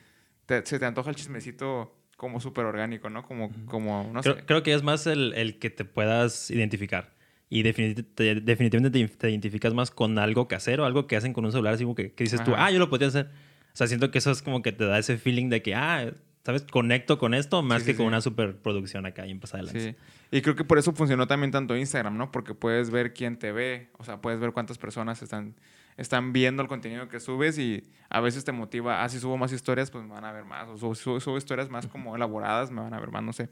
[0.44, 3.22] te- se te antoja el chismecito como súper orgánico, ¿no?
[3.22, 4.44] Como, como, no creo, sé.
[4.46, 7.14] creo que es más el, el que te puedas identificar.
[7.48, 11.52] Y definit- te- definitivamente te, identificas más con algo casero, algo que hacen con un
[11.52, 12.66] celular, así como que, que dices tú, Ajá.
[12.66, 13.26] ah, yo lo podría hacer.
[13.72, 16.10] O sea, siento que eso es como que te da ese feeling de que, ah,
[16.44, 16.62] ¿sabes?
[16.62, 18.08] Conecto con esto más Sí, que sí, con sí.
[18.08, 19.78] una superproducción acá y de lanza.
[19.78, 19.94] Sí.
[20.30, 22.32] Y creo que por eso funcionó también tanto Instagram, ¿no?
[22.32, 25.54] Porque puedes ver quién te ve, o sea, puedes ver cuántas personas están,
[25.96, 29.52] están viendo el contenido que subes y a veces te motiva, ah, si subo más
[29.52, 32.70] historias, pues me van a ver más, o subo, subo- subo historias más como elaboradas,
[32.70, 33.48] me van a ver más, no sé.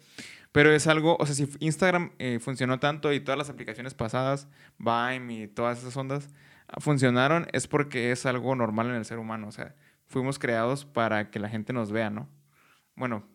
[0.52, 4.46] Pero es algo, o sea, si Instagram eh, funcionó tanto y todas las aplicaciones pasadas,
[4.78, 6.28] Vine y todas esas ondas,
[6.68, 9.74] ah, funcionaron, es porque es algo normal en el ser humano, o sea,
[10.06, 12.28] fuimos creados para que la gente nos vea, ¿no?
[12.94, 13.26] Bueno,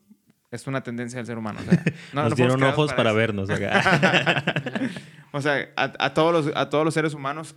[0.52, 1.60] es una tendencia del ser humano.
[1.60, 3.18] O sea, no- Nos no dieron ojos para, eso.
[3.18, 4.44] vernos acá.
[5.32, 7.56] O sea, a, a todos los, a todos los seres humanos,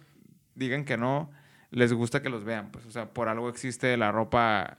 [0.54, 1.30] digan que no,
[1.72, 2.70] les gusta que los vean.
[2.70, 4.76] Pues, o sea, por algo existe la ropa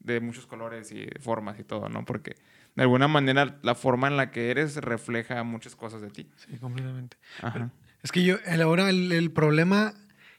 [0.00, 2.04] de muchos colores y formas y todo, ¿no?
[2.04, 2.36] Porque
[2.74, 6.30] de alguna manera la forma en la que eres refleja muchas cosas de ti.
[6.36, 7.16] Sí, completamente.
[7.42, 7.70] Ajá.
[8.02, 9.94] Es que yo, ahora el, el problema,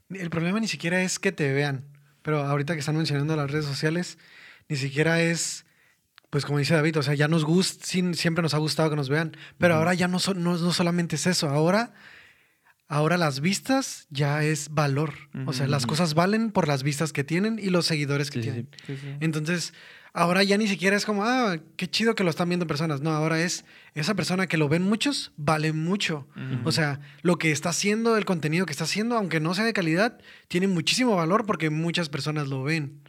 [0.09, 1.85] el problema ni siquiera es que te vean,
[2.21, 4.17] pero ahorita que están mencionando las redes sociales,
[4.69, 5.65] ni siquiera es,
[6.29, 9.09] pues como dice David, o sea, ya nos gusta, siempre nos ha gustado que nos
[9.09, 11.93] vean, pero ahora ya no, so- no, no solamente es eso, ahora
[12.87, 15.13] ahora las vistas ya es valor.
[15.45, 18.43] O sea, las cosas valen por las vistas que tienen y los seguidores que Sí,
[18.43, 18.69] tienen.
[18.85, 19.07] Sí, sí.
[19.19, 19.73] Entonces,
[20.13, 23.01] ahora ya ni siquiera es como, ah, qué chido que lo están viendo personas.
[23.01, 26.27] No, ahora es esa persona que lo ven muchos, vale mucho.
[26.63, 29.73] O sea, lo que está haciendo, el contenido que está haciendo, aunque no sea de
[29.73, 30.17] calidad,
[30.47, 33.01] tiene muchísimo valor porque muchas personas lo ven.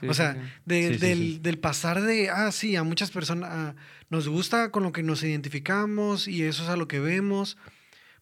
[0.00, 0.46] Sí, o sea, sí, sí.
[0.66, 1.38] de- Sí, sí, del, sí.
[1.40, 3.74] del pasar de, ah, sí, a muchas personas ah,
[4.10, 7.56] nos gusta con lo que nos identificamos y eso es a lo que vemos.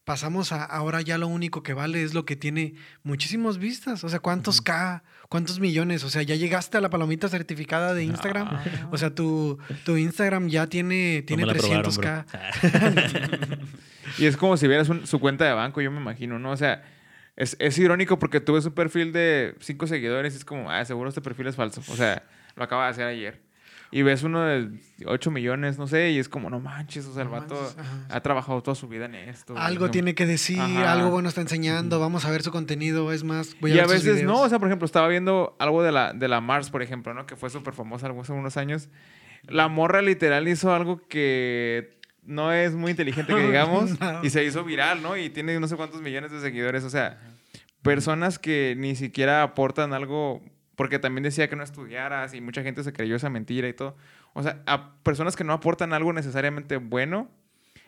[0.05, 4.03] Pasamos a ahora ya lo único que vale es lo que tiene muchísimas vistas.
[4.03, 5.05] O sea, ¿cuántos K?
[5.29, 6.03] ¿Cuántos millones?
[6.03, 8.49] O sea, ya llegaste a la palomita certificada de Instagram.
[8.51, 8.65] Ah.
[8.91, 12.25] O sea, tu, tu Instagram ya tiene, tiene No me la probaron, 300K.
[13.51, 13.59] bro.
[14.19, 16.51] Y es como si vieras un- su cuenta de banco, yo me imagino, ¿no?
[16.51, 16.83] O sea,
[17.37, 20.85] es, es irónico porque tú ves un perfil de cinco seguidores y es como, ah,
[20.85, 21.81] seguro este perfil es falso.
[21.88, 22.23] O sea,
[22.57, 23.41] lo acaba de hacer ayer.
[23.94, 24.70] Y ves uno de
[25.05, 27.76] 8 millones, no sé, y es como, no manches, o sea, el No vato manches,
[28.09, 29.55] ha trabajado toda su vida en esto.
[29.57, 30.92] Algo No- tiene que decir, Ajá.
[30.92, 33.87] algo bueno está enseñando, vamos a ver su contenido, es más, voy a y a
[33.87, 34.46] ver sus veces no, videos.
[34.46, 37.26] o sea, por ejemplo, estaba viendo algo de la, de la Mars, por ejemplo, ¿no?
[37.26, 38.88] Que fue súper famosa hace unos años.
[39.46, 44.24] La morra literal hizo algo que no es muy inteligente, que digamos, No.
[44.24, 45.18] y se hizo viral, ¿no?
[45.18, 47.20] Y tiene no sé cuántos millones de seguidores, o sea,
[47.83, 50.40] personas que ni siquiera aportan algo,
[50.76, 53.96] porque también decía que no estudiaras y mucha gente se creyó esa mentira y todo.
[54.32, 57.30] O sea, a personas que no aportan algo necesariamente bueno,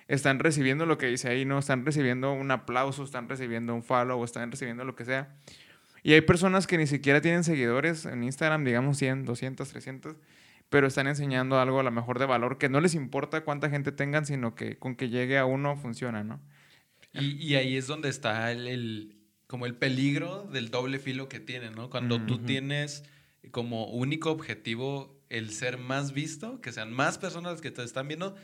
[0.08, 1.58] están recibiendo lo que dice ahí, ¿no?
[1.58, 5.34] Están recibiendo un aplauso, están recibiendo un follow, están recibiendo lo que sea.
[6.02, 10.16] Y hay personas que ni siquiera tienen seguidores en Instagram, digamos 100, 200, 300,
[10.68, 13.92] pero están enseñando algo a lo mejor de valor que no les importa cuánta gente
[13.92, 16.40] tengan, sino que con que llegue a uno funciona, ¿no?
[17.14, 19.13] Y, y ahí es donde está el, el-
[19.54, 21.88] como el peligro del doble filo que tiene, ¿no?
[21.88, 23.04] Cuando tú tienes
[23.52, 28.08] como único objetivo el ser más visto, que sean más personas las que te están
[28.08, 28.34] viendo,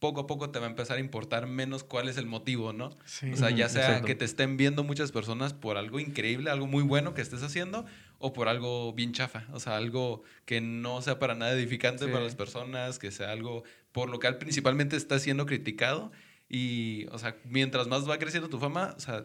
[0.00, 2.90] poco a poco te va a empezar a importar menos cuál es el motivo, ¿no?
[3.06, 3.32] Sí.
[3.32, 4.06] O sea, ya sea exacto.
[4.08, 7.86] que te estén viendo muchas personas por algo increíble, algo muy bueno que estés haciendo,
[8.18, 9.46] o por algo bien chafa.
[9.54, 12.10] O sea, algo que no sea para nada edificante Sí.
[12.10, 16.12] para las personas, que sea algo por lo cual principalmente está siendo criticado.
[16.50, 19.24] Y, o sea, mientras más va creciendo tu fama, o sea,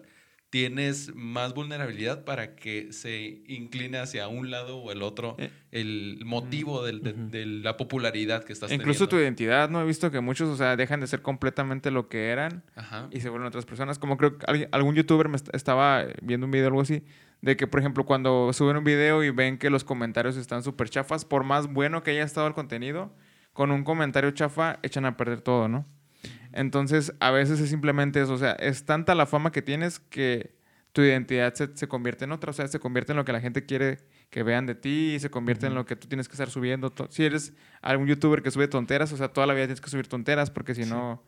[0.56, 5.50] tienes más vulnerabilidad para que se incline hacia un lado o el otro Eh.
[5.74, 9.82] el motivo del- de, la popularidad que estás Incluso tu identidad, ¿no?
[9.82, 13.10] He visto que muchos, o sea, dejan de ser completamente lo que eran Ajá.
[13.12, 14.00] y se vuelven otras personas.
[14.00, 17.04] Como creo que alguien- algún youtuber me est- estaba viendo un video o algo así,
[17.42, 20.90] de que, por ejemplo, cuando suben un video y ven que los comentarios están súper
[20.90, 23.14] chafas, por más bueno que haya estado el contenido,
[23.52, 25.86] con un comentario chafa echan a perder todo, ¿no?
[26.56, 30.56] Entonces, a veces es simplemente eso, o sea, es tanta la fama que tienes que
[30.94, 33.42] tu identidad se, se convierte en otra, o sea, se convierte en lo que la
[33.42, 36.34] gente quiere que vean de ti, y se convierte en lo que tú tienes que
[36.34, 36.94] estar subiendo.
[37.10, 40.08] Si eres algún youtuber que sube tonteras, o sea, toda la vida tienes que subir
[40.08, 41.22] tonteras, porque si no,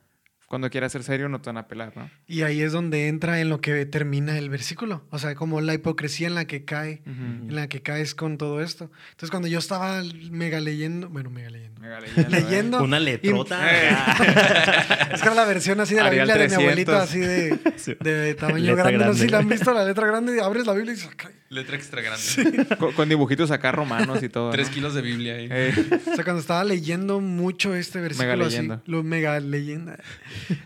[0.47, 2.09] cuando quieras ser serio, no te van a pelar, ¿no?
[2.25, 5.03] Y ahí es donde entra en lo que termina el versículo.
[5.09, 8.61] O sea, como la hipocresía en la que cae, en la que caes con todo
[8.61, 8.89] esto.
[9.11, 11.81] Entonces, cuando yo estaba mega leyendo, bueno, mega leyendo.
[11.81, 12.25] Mega ¿eh?
[12.29, 12.81] Leyendo.
[12.83, 13.59] Una letrota.
[13.71, 13.89] Eh.
[15.13, 17.09] Es que era la versión así de la Arial Biblia de mi abuelito, 300.
[17.09, 17.95] así de, Sí.
[17.99, 19.05] de tamaño Letra grande.
[19.05, 19.31] No sé si grande.
[19.31, 21.09] la han visto, la letra grande, abres la Biblia y dices.
[21.49, 22.75] Letra extra grande.
[22.77, 24.51] con, con dibujitos acá romanos y todo.
[24.51, 24.73] Tres ¿no?
[24.73, 25.47] kilos de Biblia ahí.
[25.49, 25.73] Eh,
[26.11, 28.81] O sea, cuando estaba leyendo mucho este versículo Mega así, leyenda.
[28.85, 29.97] lo mega leyenda,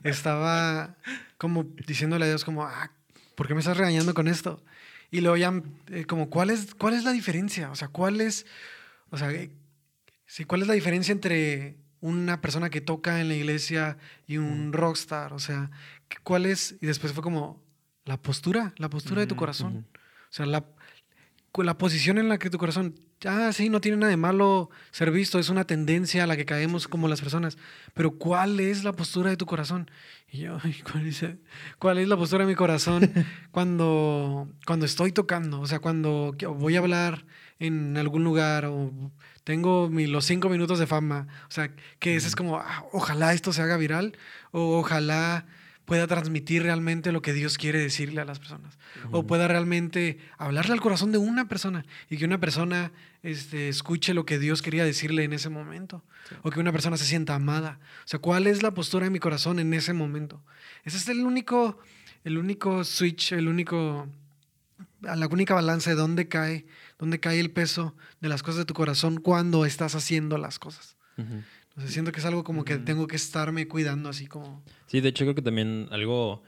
[0.04, 0.98] estaba
[1.38, 2.92] como diciéndole a Dios como, ah,
[3.36, 4.64] ¿por qué me estás regañando con esto?
[5.10, 7.72] Y luego ya, eh, como, ¿cuál es, ¿cuál es la diferencia?
[7.72, 8.46] O sea, ¿cuál es,
[9.10, 9.52] o sea, eh,
[10.26, 14.72] sí, ¿cuál es la diferencia entre una persona que toca en la iglesia y un
[14.74, 15.34] rockstar?
[15.34, 15.70] O sea,
[16.24, 16.76] ¿cuál es?
[16.82, 17.62] Y después fue como,
[18.06, 19.86] la postura, la postura de tu Ujú, corazón.
[19.96, 20.66] O sea, la,
[21.58, 25.12] la posición en la que tu corazón, ah, sí, no tiene nada de malo ser
[25.12, 27.58] visto, es una tendencia a la que caemos como las personas,
[27.94, 29.90] pero ¿cuál es la postura de tu corazón?
[30.32, 30.58] Y yo,
[30.92, 31.26] ¿cuál es,
[31.80, 33.12] cuál es la postura de mi corazón
[33.52, 35.60] cuando, cuando estoy tocando?
[35.62, 37.26] O sea, cuando voy a hablar
[37.60, 38.92] en algún lugar o
[39.44, 41.28] tengo mi- los cinco minutos de fama.
[41.48, 44.18] O sea, que ese es como, ah, ojalá esto se haga viral
[44.52, 45.46] o ojalá
[45.92, 48.80] pueda transmitir realmente lo que Dios quiere decirle a las personas.
[49.12, 54.14] O pueda realmente hablarle al corazón de una persona y que una persona este, escuche
[54.14, 56.02] lo que Dios quería decirle en ese momento.
[56.44, 57.78] O que una persona se sienta amada.
[58.06, 60.42] O sea, ¿cuál es la postura de mi corazón en ese momento?
[60.86, 61.78] Ese es el único,
[62.24, 64.08] el único switch, el único,
[65.02, 66.66] la única balanza de dónde cae,
[67.00, 70.96] dónde cae el peso de las cosas de tu corazón cuando estás haciendo las cosas.
[71.82, 71.88] Ujú.
[71.88, 74.64] Entonces siento que es algo como que tengo que estarme cuidando así como...
[74.88, 76.44] Sí, de hecho creo que también algo,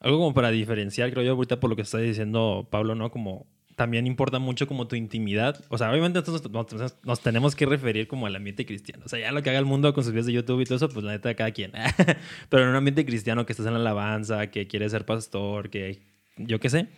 [0.00, 3.10] algo como para diferenciar, creo yo, ahorita por lo que está diciendo Pablo, ¿no?
[3.10, 5.64] Como también importa mucho como tu intimidad.
[5.68, 9.02] O sea, obviamente nosotros nos, nos- nos tenemos que referir como al ambiente cristiano.
[9.06, 10.76] O sea, ya lo que haga el mundo con sus videos de YouTube y todo
[10.76, 11.72] eso, pues la neta de cada quien.
[12.50, 16.00] Pero en un ambiente cristiano que estás en la alabanza, que quieres ser pastor, que
[16.36, 16.88] yo qué sé,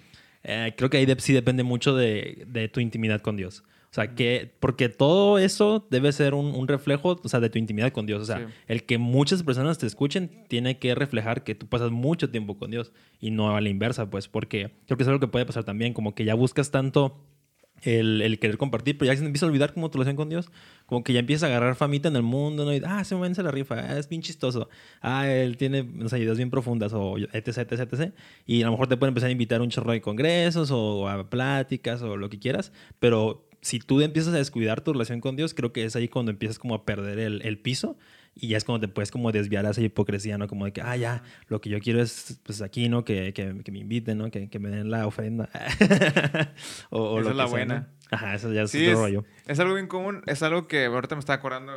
[0.43, 3.63] eh, creo que ahí de- sí depende mucho de, de tu intimidad con Dios.
[3.95, 7.61] O sea, que, porque todo eso debe ser un, un reflejo, o sea, de tu
[7.61, 8.21] intimidad con Dios.
[8.23, 8.45] O sea, Sí.
[8.67, 12.73] el que muchas personas te escuchen tiene que reflejar que tú pasas mucho tiempo con
[12.73, 15.63] Dios y no a la inversa, pues, porque creo que es algo que puede pasar
[15.63, 17.25] también, como que ya buscas tanto
[17.83, 20.51] el, el querer compartir, pero ya se empieza a olvidar como tu relación con Dios,
[20.87, 22.75] como que ya empiezas a agarrar famita en el mundo, ¿no?
[22.75, 24.69] Y, ah, ese momento se la rifa, ah, es bien chistoso,
[25.03, 28.13] ah, él tiene, no sé, ideas bien profundas, o etc, etc, etc.
[28.45, 31.09] Y a lo mejor te pueden empezar a invitar a un chorro de congresos o
[31.09, 35.37] a pláticas o lo que quieras, pero si tú empiezas a descuidar tu relación con
[35.37, 37.97] Dios, creo que es ahí cuando empiezas como a perder el, el piso
[38.37, 40.49] y ya es cuando te puedes como desviar a esa hipocresía, ¿no?
[40.49, 43.05] Como de que, ah, ya, lo que yo quiero es, pues aquí, ¿no?
[43.05, 44.31] Que, que, que me inviten, ¿no?
[44.31, 45.49] Que, que me den la ofrenda.
[46.91, 47.75] o, o Esa lo es la sea, buena.
[47.81, 47.87] ¿no?
[48.11, 49.25] Ajá, eso ya es Sí, otro es, rollo.
[49.47, 50.23] es algo bien común.
[50.27, 51.73] Es algo que ahorita me estaba acordando.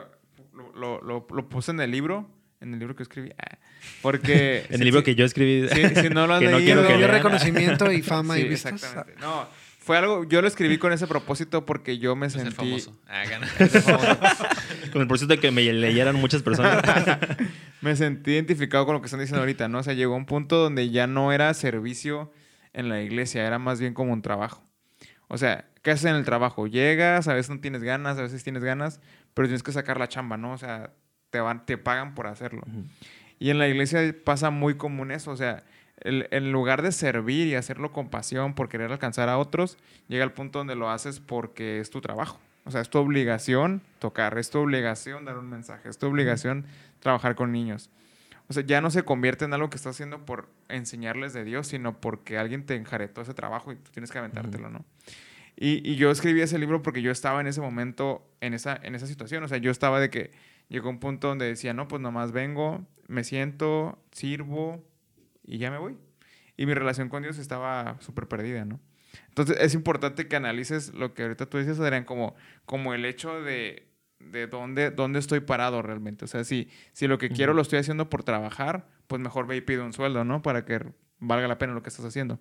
[0.54, 2.30] Lo, lo, lo- lo puse en el libro.
[2.60, 3.30] En el libro que escribí.
[3.38, 3.60] Ah,
[4.02, 4.66] porque...
[4.70, 5.68] En el libro que yo escribí.
[5.70, 7.18] Sí, si no lo has que no leído, quiero Le que dio lean.
[7.18, 8.74] reconocimiento y fama Sí, y vistas.
[8.74, 9.22] exactamente.
[9.22, 9.48] No,
[9.88, 10.26] fue algo...
[10.26, 12.56] Yo lo escribí con ese propósito porque yo me Es el sentí...
[12.58, 13.00] famoso.
[13.08, 13.48] Ah, gana.
[14.92, 16.84] Con el propósito de que me leyeran muchas personas.
[17.82, 19.80] me sentí identificado con lo que están diciendo ahorita, ¿no?
[19.80, 22.34] O sea, llegó un punto donde ya no era servicio
[22.74, 24.62] en la iglesia, era más bien como un trabajo.
[25.30, 26.68] O sea, ¿qué haces en el trabajo?
[26.68, 29.00] Llegas, a veces no tienes ganas, a veces tienes ganas,
[29.34, 30.52] pero tienes que sacar la chamba, ¿no?
[30.52, 30.92] O sea,
[31.30, 32.64] te, van, te pagan por hacerlo.
[33.40, 35.64] Y en la iglesia pasa muy común eso, o sea,
[36.02, 40.24] el- en lugar de servir y hacerlo con pasión por querer alcanzar a otros, llega
[40.24, 42.40] el punto donde lo haces porque es tu trabajo.
[42.66, 46.66] O sea, es tu obligación tocar, es tu obligación dar un mensaje, es tu obligación
[47.00, 47.90] trabajar con niños.
[48.50, 51.68] O sea, ya no se convierte en algo que estás haciendo por enseñarles de Dios,
[51.68, 54.86] sino porque alguien te enjaretó ese trabajo y tú tienes que aventártelo, ¿no?
[55.58, 58.96] Y, y yo escribí ese libro porque yo estaba en ese momento, en esa, en
[58.96, 59.44] esa situación.
[59.44, 60.32] O sea, yo estaba de que
[60.70, 64.84] llegó un punto donde decía, no, pues nomás vengo, me siento, sirvo
[65.48, 65.98] y ya me voy.
[66.58, 68.80] Y mi relación con Dios estaba súper perdida, ¿no?
[69.30, 73.42] Entonces es importante que analices lo que ahorita tú dices, Adrián, como, como el hecho
[73.42, 73.88] de,
[74.20, 76.26] de dónde, dónde estoy parado realmente.
[76.26, 79.58] O sea, si, si lo que quiero lo estoy haciendo por trabajar, pues mejor ve
[79.58, 80.42] y pide un sueldo, ¿no?
[80.42, 82.40] Para que valga la pena lo que estás haciendo.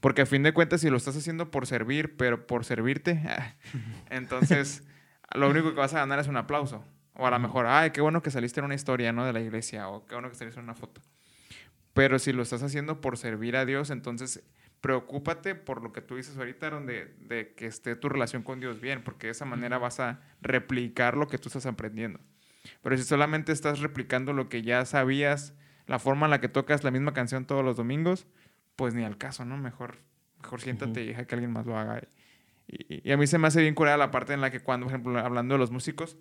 [0.00, 3.22] Porque a fin de cuentas, si lo estás haciendo por servir, pero por servirte,
[4.10, 4.82] entonces
[5.34, 6.84] lo único que vas a ganar es un aplauso.
[7.14, 9.26] O a lo mejor, ay, qué bueno que saliste en una historia, ¿no?
[9.26, 11.02] De la iglesia, o qué bueno que saliste en una foto.
[11.92, 14.42] Pero si lo estás haciendo por servir a Dios, entonces
[14.80, 18.80] preocúpate por lo que tú dices ahorita, donde, de que esté tu relación con Dios
[18.80, 22.20] bien, porque de esa manera vas a replicar lo que tú estás aprendiendo.
[22.82, 25.54] Pero si solamente estás replicando lo que ya sabías,
[25.86, 28.26] la forma en la que tocas la misma canción todos los domingos,
[28.76, 29.56] pues ni al caso, ¿no?
[29.58, 29.96] Mejor,
[30.40, 32.00] mejor siéntate y deja que alguien más lo haga.
[32.66, 34.60] Y, y- y a mí se me hace bien curada la parte en la que
[34.60, 36.16] cuando, por ejemplo, hablando de los músicos,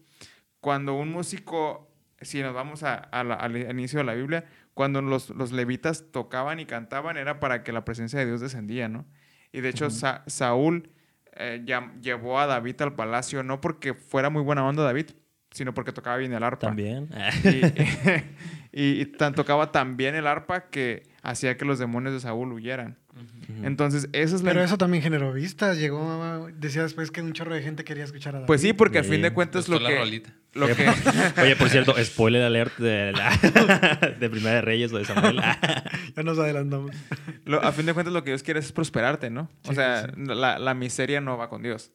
[0.60, 4.46] cuando un músico, si nos vamos a- a la- al inicio de la Biblia,
[4.80, 8.88] cuando los, los levitas tocaban y cantaban era para que la presencia de Dios descendía,
[8.88, 9.06] ¿no?
[9.52, 10.90] Y de hecho Sa- Saúl
[11.34, 11.66] eh,
[12.02, 15.08] llevó a David al palacio no porque fuera muy buena onda David,
[15.52, 16.68] sino porque tocaba bien el arpa.
[16.68, 17.10] También.
[17.44, 17.62] Y,
[18.72, 22.52] y- y tan tocaba tan bien el arpa que hacía que los demonios de Saúl
[22.54, 22.98] huyeran.
[23.64, 24.52] Entonces, esa es la...
[24.52, 25.78] Pero eso también generó vistas.
[25.78, 28.48] Llegó, decía después que un chorro de gente quería escuchar a David.
[28.48, 29.10] Pues sí, porque a Sí.
[29.12, 30.24] fin de cuentas lo que...
[30.54, 30.88] Lo que
[31.42, 33.36] Oye, por cierto, spoiler alert de, la,
[34.20, 35.40] de Primera de Reyes o de Samuel.
[36.16, 36.92] Ya nos adelantamos.
[37.46, 39.50] lo- a fin de cuentas lo que Dios quiere es prosperarte, ¿no?
[39.68, 40.12] O sea, sí.
[40.26, 41.92] La, la miseria no va con Dios.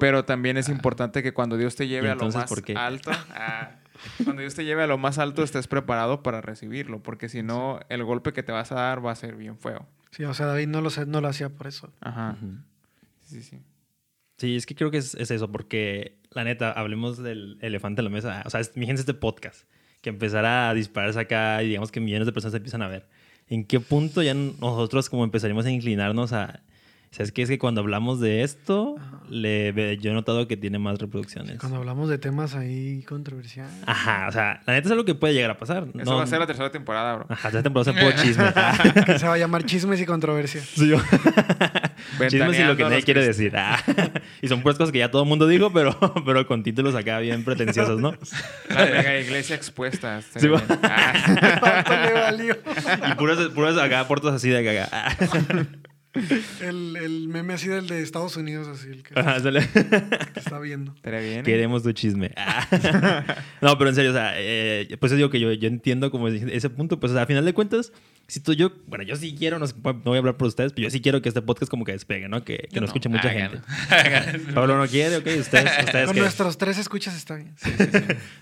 [0.00, 2.62] Pero también es importante que cuando Dios te lleve ¿Y a lo entonces más por
[2.62, 2.74] qué?
[2.74, 3.72] alto, ah,
[4.24, 7.80] cuando Dios te lleve a lo más alto, estés preparado para recibirlo, porque si no,
[7.88, 9.86] el golpe que te vas a dar va a ser bien feo.
[10.10, 11.92] Sí, o sea, David no lo, no lo hacía por eso.
[12.00, 12.36] Ajá.
[12.40, 12.52] Ujú.
[13.20, 13.58] Sí, sí.
[14.38, 18.04] Sí, es que creo que es, es eso, porque la neta, hablemos del elefante en
[18.04, 18.42] la mesa.
[18.46, 19.68] O sea, es- fíjense este podcast,
[20.00, 23.08] que empezará a dispararse acá y digamos que millones de personas se empiezan a ver.
[23.48, 26.60] ¿En qué punto ya nosotros como empezaríamos a inclinarnos a...
[27.10, 27.42] ¿Sabes qué?
[27.42, 28.96] Es que cuando hablamos de esto,
[29.30, 31.58] le, yo he notado que tiene más reproducciones.
[31.58, 33.72] Cuando hablamos de temas ahí controversiales.
[33.86, 35.84] Ajá, o sea, la neta es algo que puede llegar a pasar.
[35.98, 37.26] Eso No- va a ser la tercera temporada, bro.
[37.30, 38.44] Ajá, esta temporada se puede chisme.
[39.06, 40.60] Que se va a llamar chismes y controversia.
[40.60, 40.98] sí, yo-
[42.28, 43.52] Chismes y lo que nadie quiere decir.
[43.56, 43.78] Ah,
[44.42, 47.18] y son puras cosas que ya todo el mundo dijo, pero, pero con títulos acá
[47.20, 48.12] bien pretenciosos, ¿no?
[48.68, 50.20] La mega iglesia expuesta.
[50.22, 50.60] Sí, bien.
[50.82, 52.32] Ah.
[53.10, 54.88] Y puras, puras acá, puertas así de caga.
[56.60, 59.60] El, el meme así del de Estados Unidos, así, el que, Ajá, sale.
[60.34, 60.94] que está viendo.
[61.04, 61.40] Bien.
[61.40, 61.42] ¿eh?
[61.44, 62.32] Queremos tu chisme.
[62.40, 63.36] Ah.
[63.60, 66.70] no, pero en serio, o sea, eh, pues digo que yo, yo entiendo como ese
[66.70, 67.92] punto, pues o sea, a final de cuentas,
[68.26, 70.72] si tú yo, bueno, yo sí quiero, no, sé, no voy a hablar por ustedes,
[70.72, 72.44] pero yo sí quiero que este podcast como que despegue, ¿no?
[72.44, 72.86] Que, que no.
[72.86, 73.58] escuche mucha gente.
[74.54, 77.54] Pablo no quiere, ok, ustedes, ustedes Con que- nuestros tres escuchas está bien.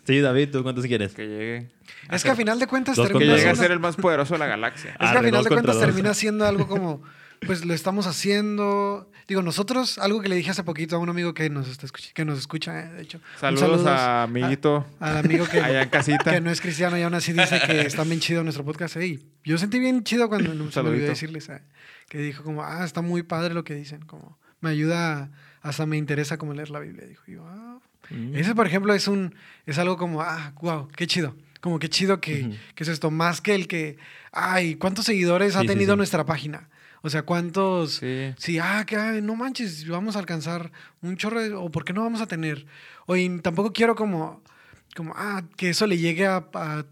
[0.04, 1.12] Sí, David, ¿tú cuántos quieres?
[1.14, 1.70] Que llegue.
[2.10, 3.96] Es que a final de cuentas Que termina contra llegue a ser siendo, el más
[3.96, 4.90] poderoso de la galaxia.
[4.92, 7.02] es que a final de cuentas termina siendo algo como,
[7.46, 9.10] pues lo estamos haciendo.
[9.28, 12.12] Digo, nosotros, algo que le dije hace poquito a un amigo que nos está escuch-
[12.12, 13.20] que nos escucha, eh, de hecho.
[13.40, 16.30] Saludos, saludos a amiguito al amigo que, allá en casita.
[16.32, 18.96] que no es cristiano y aún así dice que está bien chido nuestro podcast.
[18.96, 21.60] Ey, yo sentí bien chido cuando se me olvidó decirles eh,
[22.08, 25.96] que dijo como, ah, está muy padre lo que dicen, como me ayuda, hasta me
[25.96, 27.04] interesa como leer la Biblia.
[27.06, 27.78] Dijo, y yo, ah.
[28.10, 28.36] Mm.
[28.36, 29.34] Ese, por ejemplo, es un
[29.66, 31.34] es algo como, ah, wow, qué chido.
[31.60, 33.96] Como qué chido que, que es esto, más que el que,
[34.30, 35.96] ay, ¿cuántos seguidores ha Sí, sí, tenido sí.
[35.96, 36.68] nuestra página?
[37.06, 37.92] O sea, ¿cuántos?
[38.00, 38.34] Sí.
[38.36, 41.92] Sí, ah, que ay, no manches, vamos a alcanzar un chorro, de- o ¿por qué
[41.92, 42.66] no vamos a tener?
[43.06, 44.42] O y tampoco quiero como,
[44.96, 46.84] como, ah, que eso le llegue a, a-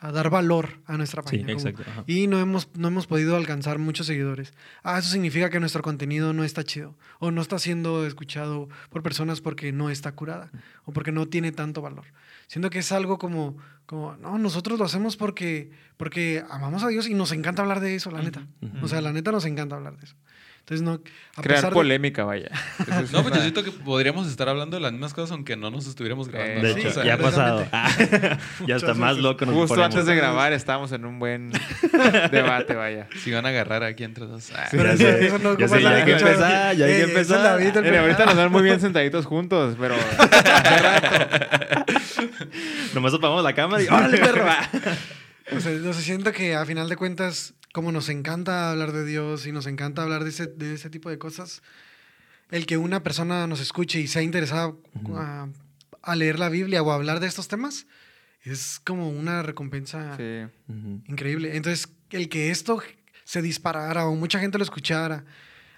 [0.00, 1.54] a dar valor a nuestra Sí, página.
[1.54, 2.04] como, exacto.
[2.08, 4.52] y no hemos, no hemos podido alcanzar muchos seguidores.
[4.82, 6.96] Ah, eso significa que nuestro contenido no está chido.
[7.20, 10.50] O no está siendo escuchado por personas porque no está curada.
[10.84, 12.06] O porque no tiene tanto valor.
[12.46, 17.08] Siento que es algo como, como no, nosotros lo hacemos porque, porque amamos a Dios
[17.08, 18.46] y nos encanta hablar de eso, la neta.
[18.82, 20.14] O sea, la neta nos encanta hablar de eso.
[20.60, 20.92] Entonces, no.
[21.36, 22.48] A Crear pesar de- polémica, vaya.
[23.02, 25.70] Es No, pues yo siento que podríamos estar hablando de las mismas cosas aunque no
[25.70, 26.62] nos estuviéramos grabando.
[26.66, 26.78] De ¿no?
[26.78, 27.66] hecho, O sea, ya ha pasado.
[27.70, 27.90] Ah,
[28.66, 29.44] ya está más loco.
[29.44, 29.94] nos Justo ponemos.
[29.94, 31.52] antes de grabar estábamos en un buen
[32.32, 33.08] debate, vaya.
[33.22, 34.52] Si van a agarrar aquí entre dos.
[34.56, 36.96] Ah, Pero Ya eso, no ya sé, la ya hay que empezar, ya hay que
[36.96, 37.46] ese es empezar.
[37.98, 41.83] Ahorita nos ven muy bien sentaditos juntos, pero hace rato.
[42.94, 44.44] Nomás apagamos la cámara y ¡órale, perro!
[45.52, 49.04] O sea, o sea, siento que a final de cuentas, como nos encanta hablar de
[49.04, 51.62] Dios y nos encanta hablar de ese, de ese tipo de cosas,
[52.50, 54.72] el que una persona nos escuche y sea interesada
[55.16, 55.48] a,
[56.02, 57.86] a leer la Biblia o a hablar de estos temas,
[58.42, 60.44] es como una recompensa Sí.
[60.68, 61.02] Ujú.
[61.08, 61.56] increíble.
[61.56, 62.82] Entonces, el que esto
[63.24, 65.24] se disparara o mucha gente lo escuchara,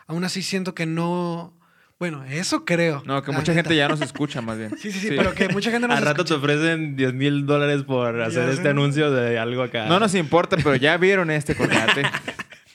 [0.07, 1.53] aún así siento que no...
[1.99, 3.03] Bueno, eso creo.
[3.07, 3.63] No, que mucha neta.
[3.63, 4.71] gente ya nos escucha más bien.
[4.79, 7.85] Sí, sí, sí, pero que mucha gente nos Al rato te ofrecen 10 mil dólares
[7.85, 8.69] por hacer Ya este sé.
[8.69, 9.87] anuncio de algo acá.
[9.87, 12.03] No nos importa, pero ya vieron este colgate.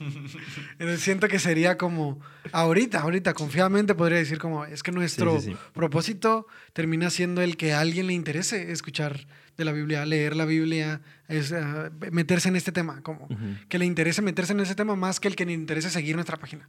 [0.79, 2.19] Entonces siento que sería como,
[2.51, 5.57] ahorita, ahorita, confiadamente podría decir como, es que nuestro Sí, sí, sí.
[5.73, 9.27] propósito termina siendo el que a alguien le interese escuchar
[9.61, 13.37] de la Biblia, leer la Biblia, es, ah, meterse en este tema, como Ujú.
[13.69, 16.37] que le interese meterse en ese tema más que el que le interese seguir nuestra
[16.37, 16.67] página.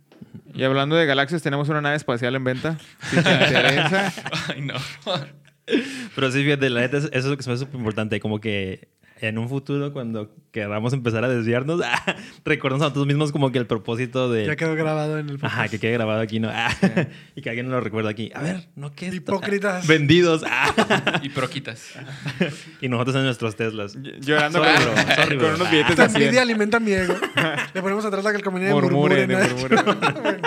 [0.54, 2.78] Y hablando de galaxias, tenemos una nave espacial en venta.
[3.10, 4.12] Si te interesa.
[4.48, 4.74] Ay, no.
[6.14, 8.20] Pero sí, fíjate, la neta, eso es lo que se me hace súper importante.
[8.20, 8.88] Como que
[9.22, 13.58] en un futuro, cuando queramos empezar a desviarnos, ah, recordemos a nosotros mismos como que
[13.58, 14.46] el propósito de...
[14.46, 15.54] Ya quedó grabado en el podcast.
[15.54, 16.48] Ajá, que quede grabado aquí, ¿no?
[16.52, 16.70] Ah,
[17.36, 18.30] y que alguien nos lo recuerde aquí.
[18.34, 19.06] A ver, ¿no qué?
[19.14, 19.86] Hipócritas.
[19.86, 20.42] Vendidos.
[20.46, 21.92] Ah, Y proquitas.
[22.80, 23.96] y nosotros en nuestros Teslas.
[23.96, 25.14] Ll- Llorando Sorry, con, bro.
[25.14, 25.54] Sorry, con bro.
[25.56, 26.22] unos billetes Esta de 100.
[26.22, 27.14] envidia alimenta mi ego.
[27.74, 29.56] Le ponemos atrás la calcomanía de Murmuren, murmuren.
[29.56, 30.40] murmuren.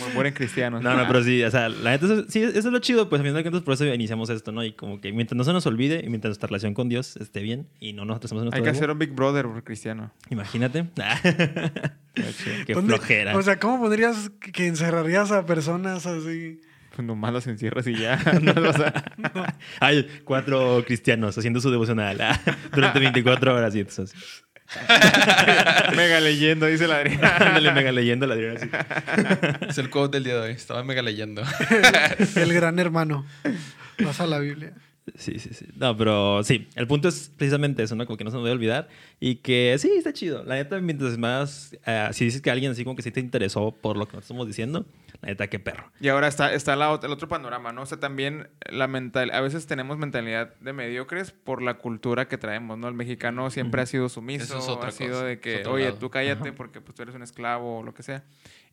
[0.00, 0.82] Murmuren cristianos.
[0.82, 3.22] No, no, pero sí, o sea, la neta, sí, eso es lo chido, pues a
[3.22, 4.64] final de cuentas por eso iniciamos esto, ¿no?
[4.64, 7.40] Y como que mientras no se nos olvide y mientras nuestra relación con Dios esté
[7.40, 10.12] bien y no nosotros estamos en nuestro Hay que hacer un Big Brother por cristiano.
[10.30, 10.86] Imagínate.
[12.66, 13.36] Qué ¿Dónde- flojera.
[13.36, 16.60] O sea, ¿cómo pondrías que- encerrarías a personas así?
[16.94, 18.18] Pues nomás los encierras y ya.
[18.42, 18.76] No los-
[19.80, 22.38] Hay cuatro cristianos haciendo su devocional ah,
[22.74, 24.14] durante 24 horas y entonces
[25.96, 27.36] Mega leyendo, dice la Adriana.
[27.36, 28.70] ándale mega leyendo la Adriana así.
[29.68, 30.52] Es el quote del día de hoy.
[30.52, 31.42] Estaba mega leyendo.
[32.36, 33.26] El gran hermano.
[34.02, 34.72] Vas a la Biblia.
[35.16, 35.66] Sí, sí, sí.
[35.76, 38.06] No, pero sí, el punto es precisamente eso, ¿no?
[38.06, 38.88] Como que no se nos debe olvidar
[39.18, 40.44] y que sí, está chido.
[40.44, 43.72] La neta, mientras más, eh, si dices que alguien así como que sí te interesó
[43.72, 44.86] por lo que nos estamos diciendo,
[45.20, 45.90] la neta, qué perro.
[46.00, 47.82] Y ahora está, está la el otro panorama, ¿no?
[47.82, 52.38] O sea, también la mental, a veces tenemos mentalidad de mediocres por la cultura que
[52.38, 52.86] traemos, ¿no?
[52.86, 55.86] El mexicano siempre ha sido sumiso, Eso es otra ha sido cosa, de que, oye,
[55.86, 55.96] lado.
[55.96, 58.22] tú cállate porque pues, tú eres un esclavo o lo que sea.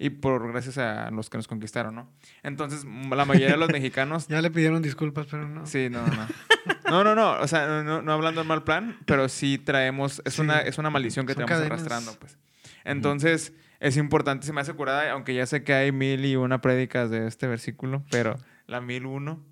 [0.02, 2.10] Y por gracias a los que nos conquistaron, ¿no?
[2.42, 5.66] Entonces, la mayoría de los mexicanos Ya le pidieron disculpas, pero no.
[5.66, 6.28] Sí, no, no.
[6.90, 7.34] No, no, no.
[7.40, 10.24] O sea, no, no- no hablando en mal plan, pero sí traemos.
[10.26, 10.42] Es, Sí.
[10.42, 11.80] una, es una maldición que Son traemos cadenas.
[11.94, 12.40] arrastrando, pues.
[12.84, 16.62] Entonces, es importante, se me hace curada, aunque ya sé que hay mil y una
[16.62, 19.44] prédicas de este versículo, pero la mil uno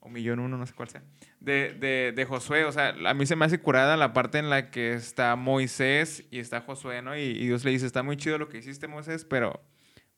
[0.00, 1.02] o millón uno, no sé cuál sea,
[1.40, 2.64] de, de, de Josué.
[2.64, 6.24] O sea, a mí se me hace curada la parte en la que está Moisés
[6.30, 7.16] y está Josué, ¿no?
[7.16, 9.62] Y, y Dios le dice, está muy chido lo que hiciste, Moisés, pero,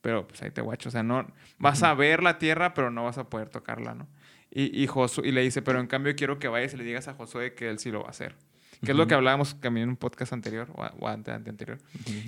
[0.00, 0.88] pero pues ahí te guacho.
[0.88, 1.26] O sea, no,
[1.58, 4.06] vas a ver la tierra, pero no vas a poder tocarla, ¿no?
[4.50, 7.06] Y, y, Josué, y le dice, pero en cambio quiero que vayas y le digas
[7.08, 8.34] a Josué que él sí lo va a hacer.
[8.82, 11.78] que es lo que hablábamos también en un podcast anterior o, o ante, ante anterior.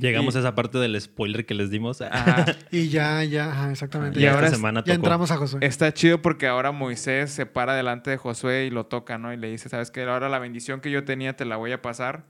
[0.00, 2.02] Llegamos Y- a esa parte del spoiler que les dimos.
[2.02, 2.44] Ajá.
[2.72, 4.18] Y ya, ya, ajá, exactamente.
[4.18, 4.94] Y ya, ahora esta es- semana ya tocó.
[4.96, 5.60] entramos a Josué.
[5.62, 9.32] Está chido porque ahora Moisés se para delante de Josué y lo toca, ¿no?
[9.32, 11.80] Y le dice, sabes que ahora la bendición que yo tenía te la voy a
[11.80, 12.24] pasar,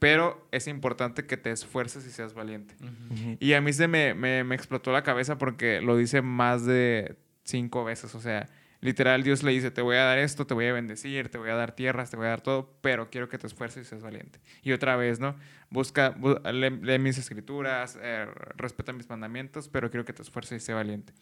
[0.00, 2.74] pero es importante que te esfuerces y seas valiente.
[2.82, 3.36] Ujú.
[3.38, 7.16] Y a mí se me, me, me explotó la cabeza porque lo dice más de
[7.44, 8.14] cinco veces.
[8.16, 8.48] O sea,
[8.80, 11.50] literal Dios le dice, te voy a dar esto, te voy a bendecir, te voy
[11.50, 14.02] a dar tierras, te voy a dar todo, pero quiero que te esfuerces y seas
[14.02, 14.40] valiente.
[14.62, 15.36] Y otra vez, ¿no?
[15.68, 18.26] Busca, bu- lee, lee mis escrituras, eh,
[18.56, 21.12] respeta mis mandamientos, pero quiero que te esfuerces y sé valiente.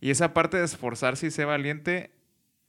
[0.00, 2.10] Y esa parte de esforzarse y ser valiente,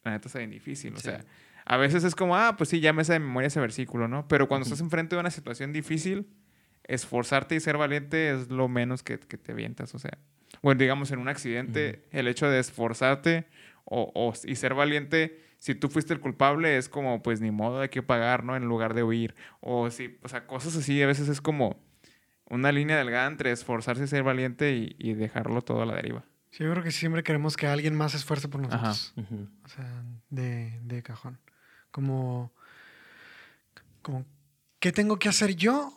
[0.04, 0.94] la neta está bien difícil.
[0.94, 1.04] O Sí.
[1.04, 1.24] sea,
[1.66, 4.28] a veces es como, ah, pues sí, ya me sé de memoria ese versículo, ¿no?
[4.28, 6.28] Pero cuando estás enfrente de una situación difícil,
[6.84, 9.96] esforzarte y ser valiente es lo menos que, que te avientas.
[9.96, 10.18] O sea,
[10.62, 13.48] bueno, digamos, en un accidente, el hecho de esforzarte
[13.86, 17.82] o, o- y ser valiente, si tú fuiste el culpable, es como, pues ni modo,
[17.82, 18.56] hay que pagar, ¿no?
[18.56, 19.36] En lugar de huir.
[19.62, 21.84] O, si, o sea, cosas así, a veces es como
[22.50, 26.24] una línea delgada entre esforzarse y ser valiente y, y dejarlo todo a la deriva.
[26.52, 29.14] Sí, yo creo que siempre queremos que alguien más se esfuerce por nosotros.
[29.18, 29.50] Ujú.
[29.64, 31.40] O sea, de, de cajón.
[31.96, 32.52] Como,
[34.02, 34.26] como,
[34.82, 35.94] ¿qué tengo que hacer yo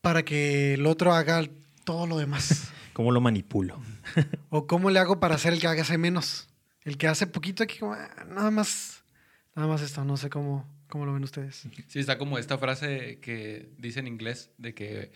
[0.00, 1.44] para que el otro haga
[1.84, 2.72] todo lo demás?
[2.94, 3.80] ¿Cómo lo manipulo?
[4.50, 6.48] ¿O cómo le hago para ser el que hace menos?
[6.82, 9.04] El que hace poquito aquí, como, "Ah, nada más,
[9.54, 11.64] nada más esto, no sé cómo, cómo lo ven ustedes.
[11.86, 15.12] Sí, está como esta frase que dice en inglés de que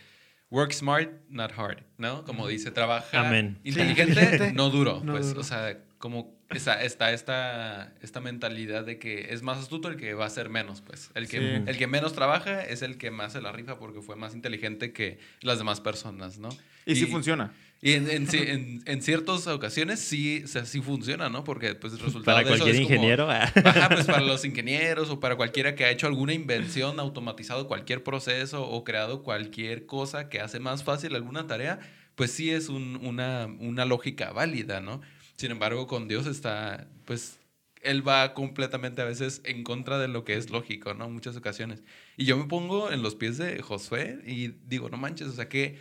[0.49, 2.23] work smart, not hard, ¿no?
[2.23, 3.59] Como dice, trabaja Amén.
[3.65, 5.01] Inteligente, no duro.
[5.03, 5.41] no pues, duro.
[5.41, 10.13] o sea, como está, está esta, esta mentalidad de que es más astuto el que
[10.13, 11.09] va a hacer menos, pues.
[11.15, 11.63] El que, Sí.
[11.67, 14.91] el que menos trabaja es el que más se la rifa porque fue más inteligente
[14.93, 16.49] que las demás personas, ¿no?
[16.85, 17.51] Y, sí funciona.
[17.81, 21.43] Y en, en, sí- en- en ciertas ocasiones sí, o sea, sí funciona, ¿no?
[21.43, 23.29] Porque pues el resultado Para de eso cualquier es ingeniero.
[23.31, 23.51] ah.
[23.65, 28.03] Ajá, pues para los ingenieros o para cualquiera que ha hecho alguna invención, automatizado cualquier
[28.03, 31.79] proceso o creado cualquier cosa que hace más fácil alguna tarea,
[32.15, 35.01] pues sí es un- una, una lógica válida, ¿no?
[35.37, 37.39] Sin embargo, con Dios está, pues,
[37.81, 41.09] Él va completamente a veces en contra de lo que es lógico, ¿no?
[41.09, 41.83] Muchas ocasiones.
[42.17, 45.49] Y yo me pongo en los pies de Josué y digo, no manches, o sea,
[45.49, 45.77] qué,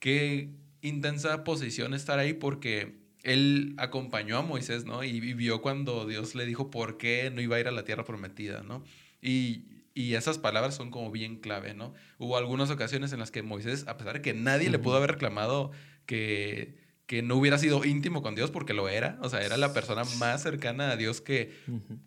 [0.00, 0.50] qué
[0.82, 5.02] intensa posición estar ahí porque él acompañó a Moisés, ¿no?
[5.02, 8.04] Y vivió cuando Dios le dijo por qué no iba a ir a la tierra
[8.04, 8.84] prometida, ¿no?
[9.20, 11.94] Y, y esas palabras son como bien clave, ¿no?
[12.18, 15.12] Hubo algunas ocasiones en las que Moisés, a pesar de que nadie le pudo haber
[15.12, 15.72] reclamado
[16.06, 19.72] que, que no hubiera sido íntimo con Dios, porque lo era, o sea, era la
[19.72, 21.52] persona más cercana a Dios que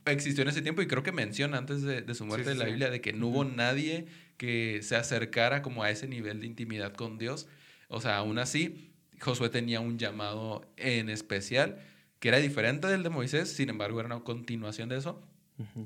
[0.05, 2.59] existió en ese tiempo y creo que menciona antes de, de su muerte Sí, en
[2.59, 2.71] la sí.
[2.71, 6.93] Biblia de que no hubo nadie que se acercara como a ese nivel de intimidad
[6.93, 7.47] con Dios.
[7.87, 8.91] O sea, aún así,
[9.21, 11.79] Josué tenía un llamado en especial
[12.19, 15.21] que era diferente del de Moisés, sin embargo, era una continuación de eso.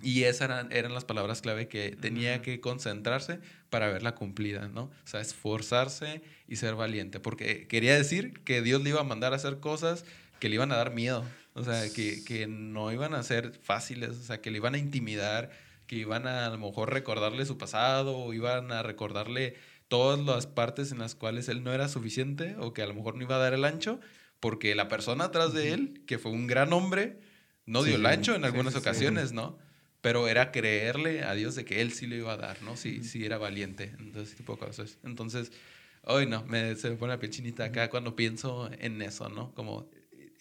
[0.01, 4.83] Y esas eran, eran las palabras clave que tenía que concentrarse para verla cumplida, ¿no?
[4.83, 9.33] O sea, esforzarse y ser valiente, porque quería decir que Dios le iba a mandar
[9.33, 10.05] a hacer cosas
[10.39, 14.09] que le iban a dar miedo, o sea, que, que no iban a ser fáciles,
[14.09, 15.51] o sea, que le iban a intimidar,
[15.87, 19.55] que iban a a lo mejor recordarle su pasado, o iban a recordarle
[19.87, 23.15] todas las partes en las cuales él no era suficiente, o que a lo mejor
[23.15, 23.99] no iba a dar el ancho,
[24.39, 27.19] porque la persona atrás de él, que fue un gran hombre,
[27.65, 28.81] no dio el ancho en algunas sí, sí.
[28.81, 29.57] ocasiones, ¿no?
[30.03, 32.75] Pero era creerle a Dios de que Él sí lo iba a dar, ¿no?
[32.77, 34.99] Si, si era valiente, entonces, ese tipo de cosas.
[35.03, 35.51] Entonces,
[36.03, 39.53] hoy no, me, se me pone la piel chinita acá cuando pienso en eso, ¿no?
[39.55, 39.89] Como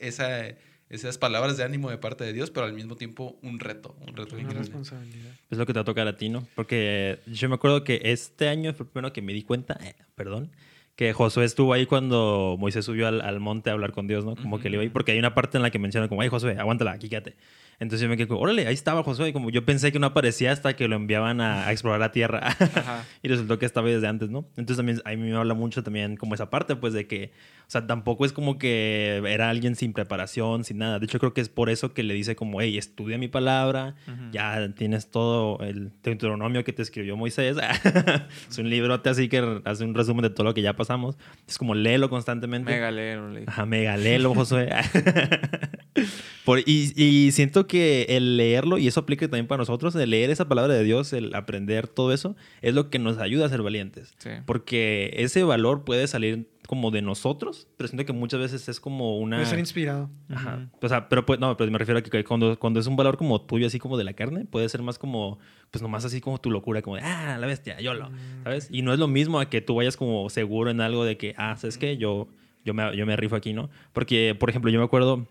[0.01, 0.49] esa,
[0.91, 4.17] esas palabras de ánimo de parte de Dios, pero al mismo tiempo un reto, un
[4.17, 5.33] reto Una responsabilidad.
[5.49, 6.47] Es lo que te va a tocar a ti, ¿no?
[6.57, 9.95] Porque yo me acuerdo que este año fue el primero que me di cuenta, eh,
[10.17, 10.51] perdón,
[10.97, 14.37] que Josué estuvo ahí cuando Moisés subió al, al monte a hablar con Dios, ¿no?
[14.37, 16.29] Como que le iba ahí, porque hay una parte en la que menciona como, ay,
[16.29, 17.37] Josué, aguántala, aquí quédate.
[17.83, 19.31] Entonces yo me quedé como, órale, ahí estaba Josué.
[19.31, 22.13] Y como yo pensé que no aparecía hasta que lo enviaban a, a explorar la
[22.13, 22.39] tierra.
[22.47, 23.05] Ajá.
[23.25, 24.47] y resultó que estaba desde antes, ¿no?
[24.57, 27.33] Entonces también a mí me habla mucho también como esa parte, pues de que,
[27.67, 31.01] o sea, tampoco es como que era alguien sin preparación, sin nada.
[31.01, 33.97] De hecho, creo que es por eso que le dice como, hey, estudia mi palabra,
[34.31, 37.57] ya tienes todo el Deuteronomio que te escribió Moisés.
[38.49, 41.17] es un librote así que hace un resumen de todo lo que ya pasamos.
[41.49, 42.93] Es como léelo constantemente.
[42.93, 43.45] Le dije.
[43.49, 44.69] Ajá, megalelo, Josué.
[46.45, 47.72] Por, y, y siento que
[48.09, 51.35] el leerlo, y eso aplica también para nosotros, el leer esa palabra de Dios, el
[51.35, 54.15] aprender todo eso, es lo que nos ayuda a ser valientes.
[54.19, 54.31] Sí.
[54.47, 59.19] Porque ese valor puede salir como de nosotros, pero siento que muchas veces es como
[59.19, 59.37] una...
[59.37, 60.11] Puede ser inspirado.
[60.31, 60.71] Ajá.
[60.81, 63.17] O sea, pero pues, no, pero me refiero a que cuando, cuando es un valor
[63.17, 65.39] como tuyo, así como de la carne, puede ser más como,
[65.71, 68.11] pues nomás así como tu locura, como de, ah, la bestia, yo lo,
[68.45, 68.69] ¿sabes?
[68.71, 71.35] Y no es lo mismo a que tú vayas como seguro en algo de que,
[71.37, 71.97] ah, ¿sabes qué?
[71.97, 72.29] Yo,
[72.65, 73.69] yo, me, yo me rifo aquí, ¿no?
[73.93, 75.27] Porque, por ejemplo, yo me acuerdo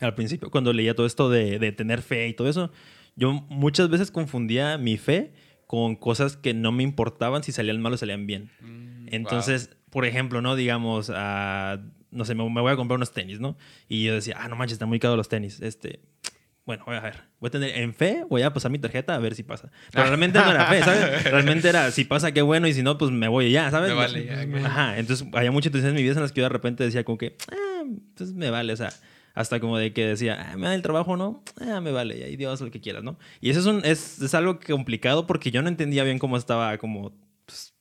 [0.00, 2.70] al principio cuando leía todo esto de, de tener fe y todo eso,
[3.16, 5.32] yo muchas veces confundía mi fe
[5.66, 8.50] con cosas que no me importaban si salían mal o salían bien.
[8.60, 10.56] Mm, Entonces, por ejemplo, ¿no?
[10.56, 11.78] Digamos, ah,
[12.10, 13.56] no sé, me, me voy a comprar unos tenis, ¿no?
[13.88, 15.60] Y yo decía, ah, no manches, están muy caros los tenis.
[15.60, 16.00] Este,
[16.64, 17.22] bueno, voy a ver.
[17.40, 19.70] Voy a tener en fe, voy a pasar mi tarjeta a ver si pasa.
[19.90, 21.24] Pero realmente no era fe, ¿sabes?
[21.30, 23.90] Realmente era, si pasa, qué bueno, y si no, pues me voy ya, ¿sabes?
[23.90, 24.66] Me vale, ya.
[24.66, 27.04] Ajá, entonces había muchas situaciones en mi vida en las que yo de repente decía
[27.04, 27.84] como que, ah,
[28.16, 28.90] pues me vale, o sea,
[29.38, 32.34] hasta como de que decía, ah, me da el trabajo no, ah, me vale, ahí
[32.34, 33.16] Dios lo que quieras, ¿no?
[33.40, 36.76] Y eso es, un, es, es algo complicado porque yo no entendía bien cómo estaba
[36.78, 37.12] como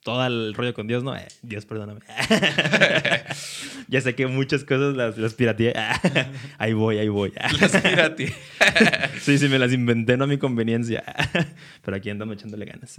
[0.08, 1.14] todo el rollo con Dios, ¿no?
[1.18, 1.99] Eh, Dios, perdóname.
[3.89, 5.74] ya sé que muchas cosas las, las pirateé.
[6.58, 7.34] ahí voy, ahí voy.
[7.60, 8.34] Las pirateé.
[9.20, 11.03] sí, sí, me las inventé, no a mi conveniencia.
[11.84, 12.97] Pero aquí andamos echándole ganas.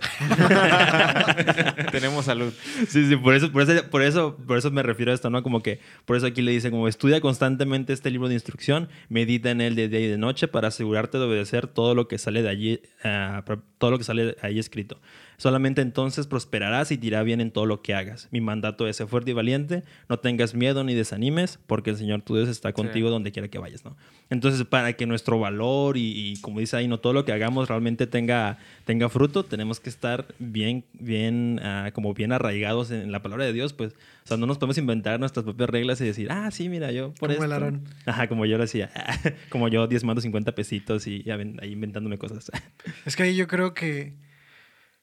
[1.91, 2.53] Tenemos salud.
[2.89, 5.43] Sí, sí, por eso, por, eso, por, eso, por eso me refiero a esto, ¿no?
[5.43, 9.51] Como que, por eso aquí le dice, como estudia constantemente este libro de instrucción, medita
[9.51, 12.43] en él de día y de noche para asegurarte de obedecer todo lo que sale
[12.43, 13.43] de allí, ah,
[13.79, 15.01] todo lo que sale ahí escrito.
[15.39, 18.29] Solamente entonces prosperarás y te irá bien en todo lo que hagas.
[18.33, 22.23] Mi mandato es ser fuerte y valiente, no tengas miedo ni desanimes, porque el Señor
[22.23, 23.97] tu Dios está contigo donde quiera que vayas, ¿no?
[24.31, 27.69] Entonces, para que nuestro valor y, y, como dice ahí, no todo lo que hagamos
[27.69, 33.23] realmente tenga, tenga fruto, tenemos que estar bien, bien, ah, como bien arraigados en la
[33.23, 36.31] palabra de Dios, pues, o sea, no nos podemos inventar nuestras propias reglas y decir,
[36.31, 37.55] ah, sí, mira, yo por Como el esto.
[37.55, 37.85] Aarón.
[38.05, 38.91] Ajá, como yo lo hacía,
[39.51, 42.51] como yo diezmando 50 pesitos y ya ven, ahí inventándome cosas.
[43.07, 44.13] Es que ahí yo creo que,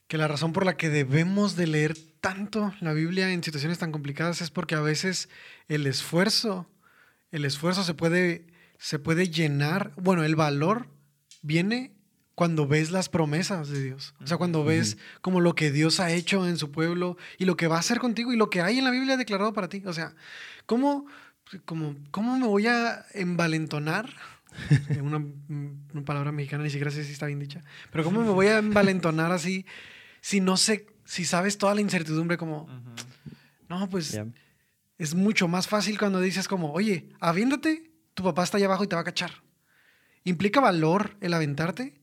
[0.08, 3.92] que la razón por la que debemos de leer tanto la Biblia en situaciones tan
[3.92, 5.30] complicadas es porque a veces
[5.68, 6.70] el esfuerzo,
[7.32, 8.48] el esfuerzo se puede,
[8.78, 10.88] se puede llenar, bueno, el valor
[11.42, 11.96] viene
[12.36, 14.14] cuando ves las promesas de Dios.
[14.22, 17.56] O sea, cuando ves como lo que Dios ha hecho en su pueblo y lo
[17.56, 19.82] que va a hacer contigo y lo que hay en la Biblia declarado para ti.
[19.86, 20.14] O sea,
[20.66, 21.06] ¿cómo,
[21.64, 24.14] cómo, cómo me voy a envalentonar?
[25.02, 25.18] una,
[25.94, 27.62] una palabra mexicana, ni siquiera sé si está bien dicha.
[27.92, 29.66] Pero ¿cómo me voy a envalentonar así
[30.26, 32.68] si no sé, si sabes toda la incertidumbre como,
[33.70, 34.20] no, pues
[34.98, 38.88] es mucho más fácil cuando dices como, oye, aviéntate, tu papá está allá abajo y
[38.88, 39.44] te va a cachar.
[40.24, 42.02] Implica valor el aventarte,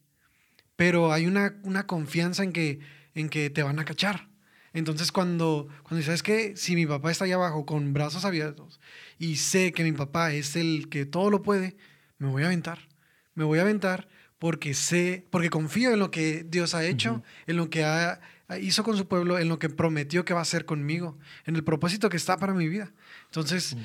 [0.76, 2.78] pero hay una, una confianza en que,
[3.16, 4.28] en que te van a cachar.
[4.72, 6.56] Entonces cuando, cuando dices, ¿sabes qué?
[6.56, 8.78] Si mi papá está allá abajo con brazos abiertos
[9.18, 11.76] y sé que mi papá es el que todo lo puede,
[12.18, 12.88] me voy a aventar.
[13.34, 14.06] Me voy a aventar
[14.43, 18.20] porque sé, porque confío en lo que Dios ha hecho, en lo que ha,
[18.61, 21.16] hizo con su pueblo, en lo que prometió que va a hacer conmigo,
[21.47, 22.90] en el propósito que está para mi vida.
[23.26, 23.76] Entonces,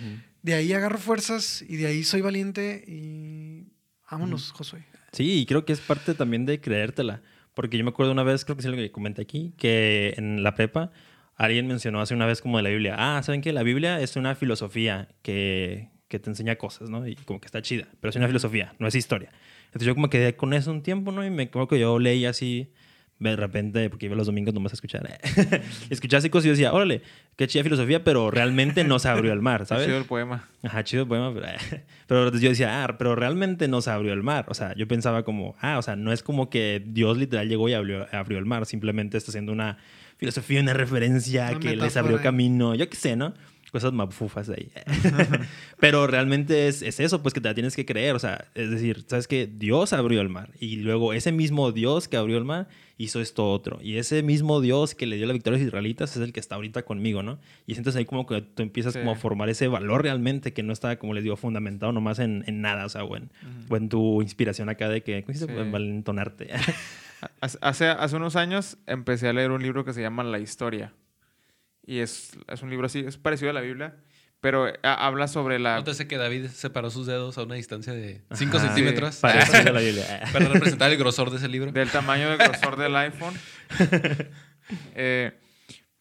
[0.41, 3.67] de ahí agarro fuerzas y de ahí soy valiente y
[4.09, 4.83] vámonos, Josué.
[5.11, 7.21] Sí, y creo que es parte también de creértela.
[7.53, 10.41] Porque yo me acuerdo una vez, creo que es lo que comenté aquí, que en
[10.41, 10.89] la prepa
[11.35, 12.95] alguien mencionó hace una vez como de la Biblia.
[12.97, 13.53] Ah, ¿saben qué?
[13.53, 17.07] La Biblia es una filosofía que, que te enseña cosas, ¿no?
[17.07, 17.87] Y como que está chida.
[18.01, 19.31] Pero es una filosofía, no es historia.
[19.67, 21.25] Entonces yo como quedé con eso un tiempo, ¿no?
[21.25, 22.71] Y me acuerdo que yo leí así
[23.19, 25.19] de repente, porque iba los domingos nomás a escuchar.
[25.89, 27.01] Escuchaba así cosas y yo decía, órale,
[27.35, 29.85] qué chida filosofía, pero realmente no se abrió el mar, ¿sabes?
[29.85, 30.47] Chido el poema.
[30.63, 31.47] Ajá, chido el poema, pero,
[32.07, 34.45] pero yo decía, ah, pero realmente no se abrió el mar.
[34.49, 37.67] O sea, yo pensaba como, ah, o sea, no es como que Dios literal llegó
[37.69, 39.77] y abrió, abrió el mar, simplemente está haciendo una
[40.17, 43.33] filosofía, una referencia Una que les abrió camino, yo qué sé, ¿no?
[43.71, 44.71] Cosas mafufas ahí.
[45.79, 48.15] pero realmente es, es eso, pues que te la tienes que creer.
[48.15, 52.07] O sea, es decir, ¿sabes que Dios abrió el mar y luego ese mismo Dios
[52.07, 53.77] que abrió el mar hizo esto otro.
[53.81, 56.39] Y ese mismo Dios que le dio la victoria a los israelitas es el que
[56.39, 57.39] está ahorita conmigo, ¿no?
[57.67, 58.99] Y sientes ahí como que tú empiezas Sí.
[58.99, 62.43] como a formar ese valor realmente que no está, como les digo, fundamentado nomás en,
[62.47, 63.29] en nada, o sea, o en,
[63.69, 65.45] o en tu inspiración acá de que, ¿cómo se?
[65.45, 65.53] Sí.
[65.71, 66.49] Valentonarte.
[67.41, 70.93] Hace- Hace, hace unos años empecé a leer un libro que se llama La Historia.
[71.87, 73.95] Y es, es un libro así, es parecido a la Biblia,
[74.41, 75.77] pero eh, ha- habla sobre la...
[75.77, 78.67] Nótese que David separó sus dedos a una distancia de 5 Ajá.
[78.67, 80.03] centímetros Parecido a la Biblia.
[80.33, 81.71] para representar el grosor de ese libro.
[81.71, 83.33] del tamaño del grosor del iPhone.
[84.95, 85.31] Eh,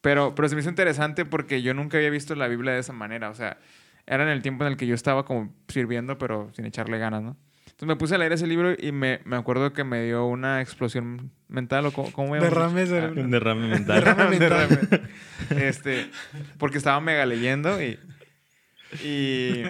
[0.01, 2.91] pero, pero se me hizo interesante porque yo nunca había visto la Biblia de esa
[2.93, 3.29] manera.
[3.29, 3.57] O sea,
[4.05, 7.23] era en el tiempo en el que yo estaba como sirviendo, pero sin echarle ganas,
[7.23, 7.37] ¿no?
[7.77, 10.61] Entonces me puse a leer ese libro y me, me acuerdo que me dio una
[10.61, 14.03] explosión mental o cómo, cómo me Derrame Ah, derrame mental.
[14.03, 14.67] Derrame mental.
[14.67, 15.67] derrame.
[15.67, 16.09] Este,
[16.57, 17.99] porque estaba mega leyendo y,
[19.03, 19.61] y,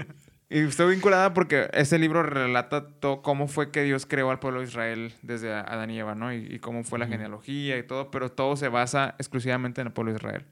[0.49, 4.61] y estoy vinculada porque este libro relata todo cómo fue que Dios creó al pueblo
[4.61, 6.31] de Israel desde Adán y Eva, ¿no?
[6.33, 9.93] Y, y cómo fue la genealogía y todo, pero todo se basa exclusivamente en el
[9.93, 10.45] pueblo de Israel.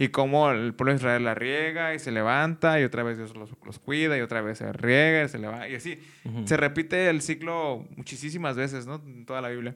[0.00, 3.34] Y cómo el pueblo de Israel la riega y se levanta y otra vez Dios
[3.34, 5.98] los, los cuida y otra vez se riega y se levanta y así.
[6.24, 6.46] Ujú.
[6.46, 9.02] Se repite el ciclo muchísimas veces, ¿no?
[9.04, 9.74] En toda la Biblia.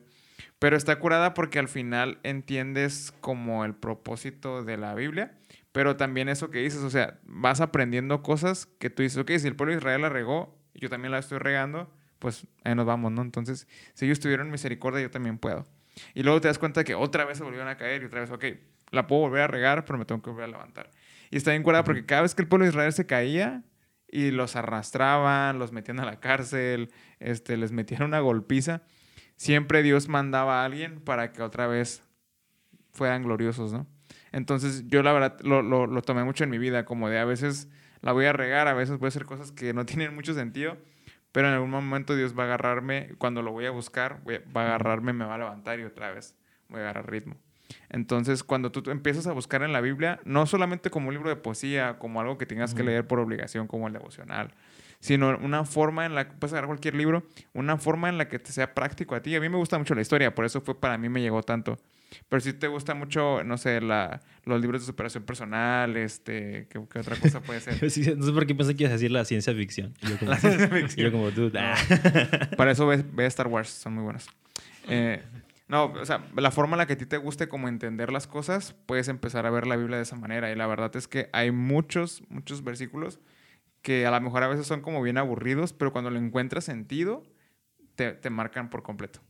[0.61, 5.35] Pero está curada porque al final entiendes como el propósito de la Biblia,
[5.73, 9.49] pero también eso que dices, o sea, vas aprendiendo cosas que tú dices, ok, si
[9.49, 13.11] el pueblo de Israel la regó, yo también la estoy regando, pues ahí nos vamos,
[13.11, 13.23] ¿no?
[13.23, 15.67] Entonces, si ellos tuvieron misericordia, yo también puedo.
[16.15, 18.31] Y luego te das cuenta que otra vez se volvieron a caer y otra vez,
[18.31, 18.45] ok,
[18.93, 20.91] la puedo volver a regar, pero me tengo que volver a levantar.
[21.31, 23.65] Y está bien curada porque cada vez que el pueblo de Israel se caía
[24.07, 28.83] y los arrastraban, los metían a la cárcel, este, les metían una golpiza,
[29.37, 32.03] siempre Dios mandaba a alguien para que otra vez
[32.93, 33.87] fueran gloriosos, ¿no?
[34.31, 37.25] Entonces yo la verdad lo, lo, lo tomé mucho en mi vida, como de a
[37.25, 37.69] veces
[38.03, 40.77] la voy a regar, a veces voy a hacer cosas que no tienen mucho sentido,
[41.33, 44.67] pero en algún momento Dios va a agarrarme, cuando lo voy a buscar, va a
[44.67, 46.37] agarrarme, me va a levantar y otra vez
[46.69, 47.37] voy a agarrar ritmo.
[47.93, 51.37] Entonces, cuando tú empiezas a buscar en la Biblia, no solamente como un libro de
[51.37, 54.51] poesía, como algo que tengas que leer por obligación, como el devocional,
[54.99, 57.23] sino una forma en la que puedes agarrar cualquier libro,
[57.53, 59.37] una forma en la que te sea práctico a ti.
[59.37, 61.79] A mí me gusta mucho la historia, por eso fue para mí me llegó tanto.
[62.29, 66.81] Pero si te gusta mucho, no sé, la, los libros de superación personal, este, ¿qué,
[66.91, 67.91] qué otra cosa puede ser?
[67.91, 69.95] Sí, no sé por qué pensé que ibas a decir la ciencia ficción.
[70.03, 71.11] Y yo como, La ciencia y ficción.
[71.11, 71.77] yo como ah.
[72.57, 74.29] Para eso ve, ve Star Wars, son muy buenos.
[74.89, 75.23] Eh,
[75.69, 78.27] no, o sea, la forma en la que a ti te guste como entender las
[78.27, 80.51] cosas, puedes empezar a ver la Biblia de esa manera.
[80.51, 83.21] Y la verdad es que hay muchos, muchos versículos
[83.81, 87.25] que a lo mejor a veces son como bien aburridos, pero cuando le encuentras sentido,
[87.95, 89.21] te, te marcan por completo.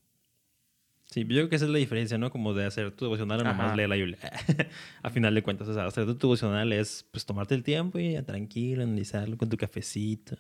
[1.13, 2.31] Sí, yo creo que esa es la diferencia, ¿no?
[2.31, 4.19] Como de hacer tu devocional o nomás leer la Biblia.
[5.03, 8.21] a final de cuentas, o sea, hacer tu devocional es pues tomarte el tiempo y
[8.23, 10.37] tranquilo, analizarlo con tu cafecito.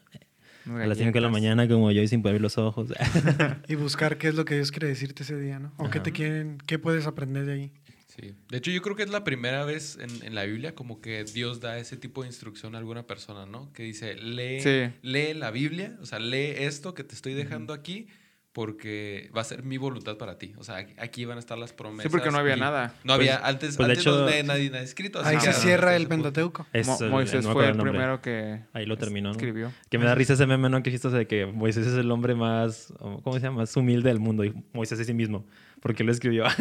[0.66, 2.92] A las 5 de la mañana como yo y sin poder abrir los ojos.
[3.68, 5.72] Y buscar qué es lo que Dios quiere decirte ese día, ¿no?
[5.78, 7.72] O qué te quieren, qué puedes aprender de ahí.
[8.06, 8.34] Sí.
[8.50, 11.24] De hecho, yo creo que es la primera vez en, en la Biblia como que
[11.24, 13.72] Dios da ese tipo de instrucción a alguna persona, ¿no?
[13.72, 14.92] Que dice, lee, Sí.
[15.02, 18.08] lee la Biblia, o sea, lee esto que te estoy dejando aquí
[18.52, 20.52] porque va a ser mi voluntad para ti.
[20.58, 22.04] O sea, aquí- van a estar las promesas.
[22.04, 22.88] Sí, porque no había y- nada.
[23.04, 25.20] No Pues- había, antes, pues, de antes no hecho- había nadie, nadie escrito.
[25.20, 26.06] así Ahí que se cierra el.
[26.06, 26.66] Pentateuco.
[26.84, 27.92] Mo- Moisés no fue el nombre.
[27.92, 29.32] primero que Ahí lo terminó, ¿no?
[29.32, 29.72] escribió.
[29.88, 30.82] Que me da risa ese meme, ¿no?
[30.82, 33.58] Que dijiste de que Moisés es el hombre más, ¿cómo se llama?
[33.58, 34.44] Más humilde del mundo.
[34.44, 35.46] Y Moisés es sí mismo.
[35.80, 36.44] Porque lo escribió.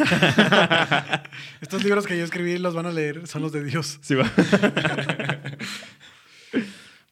[1.60, 3.98] Estos libros que yo escribí los van a leer, son los de Dios.
[4.02, 4.24] Sí, va.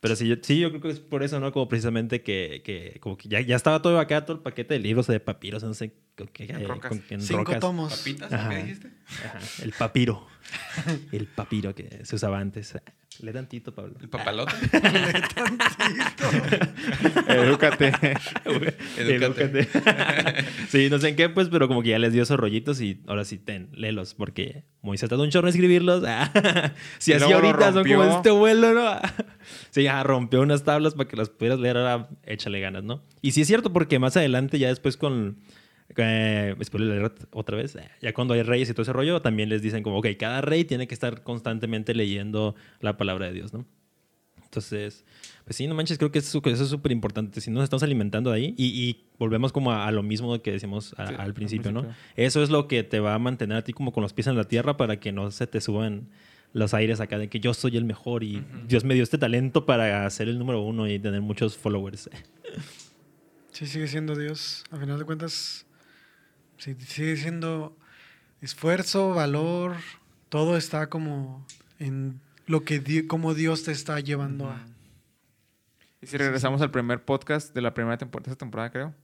[0.00, 1.52] Pero sí yo, sí, yo creo que es por eso, ¿no?
[1.52, 4.80] Como precisamente que, que, como que ya, ya estaba todo acá, todo el paquete de
[4.80, 6.88] libros de papiros, no sé, con qué- En rocas.
[6.88, 7.60] con- en Cinco rocas.
[7.60, 7.98] tomos.
[7.98, 8.32] ¿Papitas?
[8.32, 8.48] Ajá.
[8.48, 8.90] ¿Qué dijiste?
[9.24, 10.26] Ajá, el papiro.
[11.12, 12.74] El papiro que se usaba antes.
[13.22, 13.94] Le tantito, Pablo.
[14.00, 14.54] ¿El papalote?
[17.28, 17.92] Edúcate.
[18.96, 19.42] Edúcate.
[19.42, 19.68] Edúcate.
[20.68, 23.00] sí, no sé en qué, pues, pero como que ya les dio esos rollitos y
[23.06, 26.02] ahora sí, ten, léelos, porque Moisés tardó un chorro en escribirlos.
[26.98, 28.96] si así ahorita son como este vuelo, ¿no?
[29.70, 33.02] sí, ya rompió unas tablas para que las pudieras leer, ahora échale ganas, ¿no?
[33.20, 35.38] Y sí es cierto, porque más adelante, ya después con.
[35.96, 36.54] Eh,
[37.32, 39.98] otra vez, eh, ya cuando hay reyes y todo ese rollo, también les dicen como,
[39.98, 43.66] ok, cada rey tiene que estar constantemente leyendo la palabra de Dios, ¿no?
[44.44, 45.04] Entonces,
[45.44, 47.40] pues sí, no manches, creo que eso, eso es súper importante.
[47.40, 50.50] Si nos estamos alimentando de ahí y, y volvemos como a, a lo mismo que
[50.50, 51.86] decimos a- Sí, al al principio, ¿no?
[52.16, 54.36] Eso es lo que te va a mantener a ti como con los pies en
[54.36, 56.08] la tierra para que no se te suban
[56.52, 58.42] los aires acá de que yo soy el mejor y.
[58.66, 62.10] Dios me dio este talento para ser el número uno y tener muchos followers.
[63.52, 64.64] Sí, sigue siendo Dios.
[64.72, 65.64] A final de cuentas,
[66.60, 67.76] sí, sigue siendo
[68.40, 69.74] esfuerzo, valor,
[70.28, 71.44] todo está como
[71.78, 74.64] en lo que di- como Dios te está llevando a.
[76.02, 78.94] Y si regresamos al primer podcast de la primera temporada, de esta temporada creo,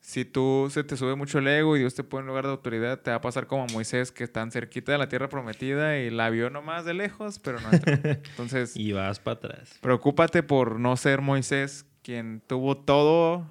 [0.00, 2.50] si tú se te sube mucho el ego y Dios te pone en lugar de
[2.52, 5.98] autoridad, te va a pasar como a Moisés, que están cerquita de la tierra prometida
[5.98, 7.92] y la vio nomás de lejos, pero no entró.
[8.30, 9.78] Entonces, y vas para atrás.
[9.80, 13.46] preocúpate por no ser Moisés, quien tuvo todo,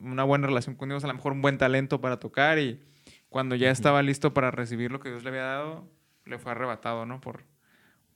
[0.00, 2.80] una buena relación con Dios, a lo mejor un buen talento para tocar y
[3.28, 5.88] cuando ya estaba listo para recibir lo que Dios le había dado,
[6.24, 7.20] le fue arrebatado, ¿no?
[7.20, 7.44] Por,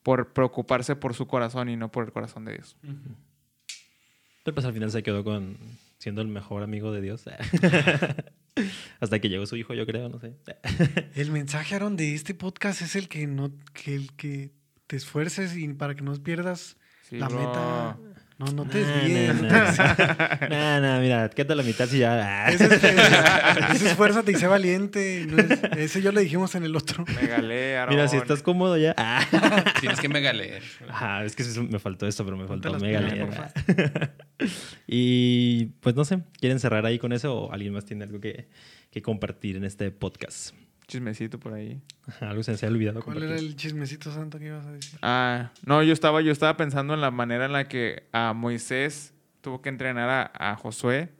[0.02, 2.76] por preocuparse por su corazón y no por el corazón de Dios.
[4.44, 5.56] Pero pues al final se quedó con
[5.98, 7.24] siendo el mejor amigo de Dios.
[9.00, 10.34] Hasta que llegó su hijo, yo creo, no sé.
[11.14, 14.50] El mensaje, Aaron, de este podcast es el que no, que el que
[14.86, 16.76] te esfuerces y para que no pierdas
[17.08, 17.38] Sí, la bro.
[17.38, 17.98] meta.
[18.38, 19.42] No, no te Nah, desvíes.
[19.42, 19.48] nah,
[20.40, 20.51] no nah.
[20.82, 22.48] Nah, mira, quédate la mitad si ya.
[22.48, 22.72] Ese es,
[23.74, 25.26] ese esfuérzate y sé valiente.
[25.28, 27.04] no es- ese yo le dijimos en el otro.
[27.06, 27.94] Me galé, Aarón.
[27.94, 28.94] Mira, si estás cómodo ya.
[28.98, 29.24] Ah.
[29.80, 30.62] Tienes que mega leer.
[30.88, 33.26] Ajá, es que me faltó esto, pero me faltó las mega pilas, leer.
[33.26, 33.52] porfa.
[34.86, 38.48] y pues no sé, ¿quieren cerrar ahí con eso o alguien más tiene algo que,
[38.90, 40.54] que compartir en este podcast?
[40.88, 41.80] Chismecito por ahí.
[42.06, 43.02] Ajá, Algo se me había olvidado.
[43.02, 44.98] ¿Cuál era el chismecito santo que ibas a decir?
[45.00, 49.14] Ah, no, yo estaba, yo estaba pensando en la manera en la que a Moisés
[49.42, 51.10] tuvo que entrenar a, a Josué.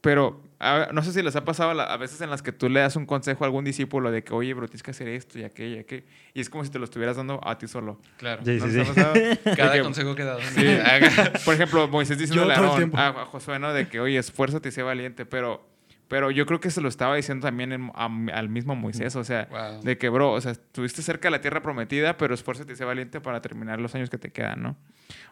[0.00, 2.50] Pero a- no sé si les ha pasado a, la- a veces en las que
[2.50, 5.06] tú le das un consejo a algún discípulo de que, oye, bro, tienes que hacer
[5.06, 6.02] esto y aquello y aquello.
[6.34, 8.00] Y es como si te lo estuvieras dando a ti solo.
[8.16, 8.42] Claro.
[8.44, 9.38] Sí, ¿No sí, sí.
[9.56, 10.24] Cada que- consejo que.
[10.54, 10.66] Sí,
[11.44, 13.72] por ejemplo, Moisés diciéndole a, Josué, ¿no?
[13.72, 15.70] De que, oye, esfuérzate y sé valiente, pero
[16.08, 19.46] Pero yo creo que se lo estaba diciendo también en- al mismo Moisés, o sea,
[19.50, 19.82] Wow.
[19.82, 22.84] de que, bro, o sea, estuviste cerca de la tierra prometida, pero esfuérzate y sé
[22.84, 24.76] valiente para terminar los años que te quedan, ¿no?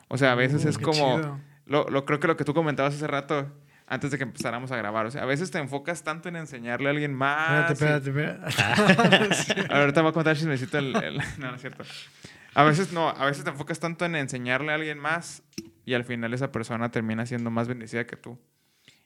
[0.08, 1.40] O sea, a veces Uh, es como, chido.
[1.70, 3.50] Lo, lo- creo que lo que tú comentabas hace rato,
[3.86, 6.88] antes de que empezáramos a grabar, o sea, a veces te enfocas tanto en enseñarle
[6.88, 7.70] a alguien más.
[7.72, 9.74] Espérate, espérate, espérate.
[9.74, 11.84] Ahorita voy a contar chismecito el, el- No, no es cierto.
[12.54, 15.42] A veces no, a veces te enfocas tanto en enseñarle a alguien más
[15.84, 18.38] y al final esa persona termina siendo más bendecida que tú.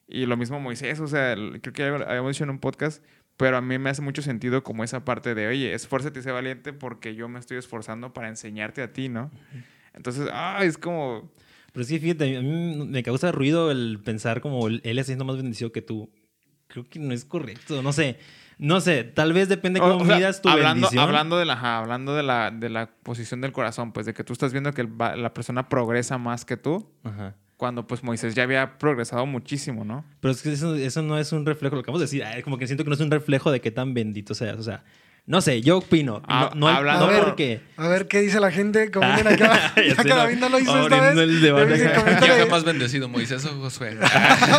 [0.07, 3.03] Y lo mismo Moisés, o sea, creo que ya habíamos dicho en un podcast,
[3.37, 6.31] pero a mí me hace mucho sentido como esa parte de, oye, esfuérzate y sé
[6.31, 9.31] valiente porque yo me estoy esforzando para enseñarte a ti, ¿no?
[9.93, 11.31] Entonces, ah, es como...
[11.75, 15.35] Pero sí, fíjate, a mí me causa ruido el pensar como él es siendo más
[15.37, 16.09] bendecido que tú.
[16.67, 18.17] Creo que no es correcto, no sé.
[18.57, 21.03] No sé, tal vez depende cómo O- sea, midas tu hablando, bendición.
[21.03, 24.23] Hablando, de la, ajá, hablando de, la, de la posición del corazón, pues de que
[24.23, 27.35] tú estás viendo que el la persona progresa más que tú, Ajá.
[27.57, 30.05] cuando pues Moisés ya había progresado muchísimo, ¿no?
[30.21, 32.57] Pero es que eso, eso no es un reflejo, lo que vamos a decir, como
[32.57, 34.57] que siento que no es un reflejo de qué tan bendito seas.
[34.57, 34.85] O sea,
[35.27, 36.21] no sé, yo opino.
[36.27, 37.59] Ah, no, no, hablando no por- porque...
[37.77, 38.91] A ver, ¿qué dice la gente?
[38.91, 39.73] Comenten acá.
[39.85, 40.15] Ya que no.
[40.17, 41.17] David no lo hizo esta vez.
[41.17, 41.73] el debate.
[41.73, 42.19] ¿Quién coméntale.
[42.19, 43.97] ¿Quién fue más bendecido, Moisés o Josué?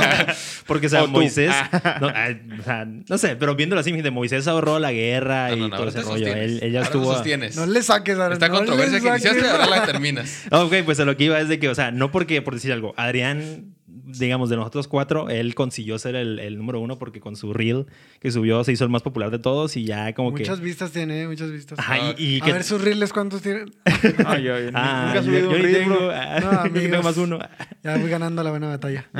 [0.66, 1.06] Porque, o sea, O.
[1.06, 1.52] Moisés...
[2.00, 5.56] No, ah, o sea, no sé, pero viéndolo así, de Moisés ahorró la guerra No,
[5.56, 6.26] y no, no, todo ese rollo.
[6.26, 7.14] Él, él ya estuvo...
[7.54, 10.46] No le saques, Aaron, Esta no controversia que iniciaste, ahora la terminas.
[10.50, 12.72] Ok, pues a lo que iba es de que, o sea, no porque, por decir
[12.72, 13.75] algo, Adrián,
[14.06, 17.86] digamos, de nosotros cuatro, él consiguió ser el, el número uno porque con su reel
[18.20, 20.64] que subió se hizo el más popular de todos y ya como Muchas que...
[20.64, 21.78] vistas tiene, muchas vistas.
[21.78, 22.52] Ajá, y, y a que...
[22.52, 23.74] ver sus reels, ¿cuántos tienen?
[24.26, 26.10] Ay, yo, yo Ah, nunca he yo, subido yo un ni reel, tengo, bro.
[26.12, 27.04] ah, No, yo tengo amigos.
[27.04, 27.38] más uno.
[27.82, 29.06] Ya voy ganando la buena batalla.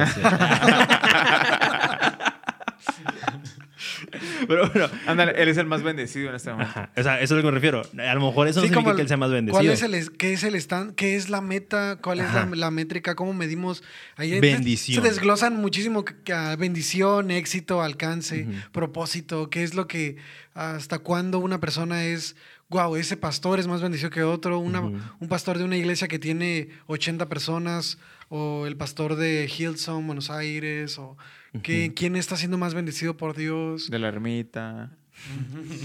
[4.49, 6.71] Pero bueno, Ándale, él es el más bendecido en este momento.
[6.71, 7.83] ajá, o sea, eso es a lo que me refiero.
[7.99, 9.59] A lo mejor eso Sí, no significa el- que él sea más bendecido.
[9.59, 10.95] ¿Cuál es el, qué es el stand?
[10.95, 11.99] ¿Qué es la meta?
[12.03, 12.27] ¿Cuál es
[12.57, 13.15] la, métrica?
[13.15, 13.83] ¿Cómo medimos?
[14.17, 15.03] Ahí Bendición.
[15.03, 19.51] Se desglosan muchísimo que, que a bendición, éxito, alcance, propósito.
[19.51, 20.17] ¿Qué es lo que,
[20.55, 22.37] hasta cuándo una persona es,
[22.69, 24.59] wow, ese pastor es más bendecido que otro?
[24.59, 24.81] Una-.
[24.81, 30.31] Un pastor de una iglesia que tiene 80 personas o el pastor de Hillsong, Buenos
[30.31, 31.17] Aires, o
[31.63, 31.95] que- Ujú.
[31.95, 33.91] quién está siendo más bendecido por Dios.
[33.91, 34.91] De la ermita.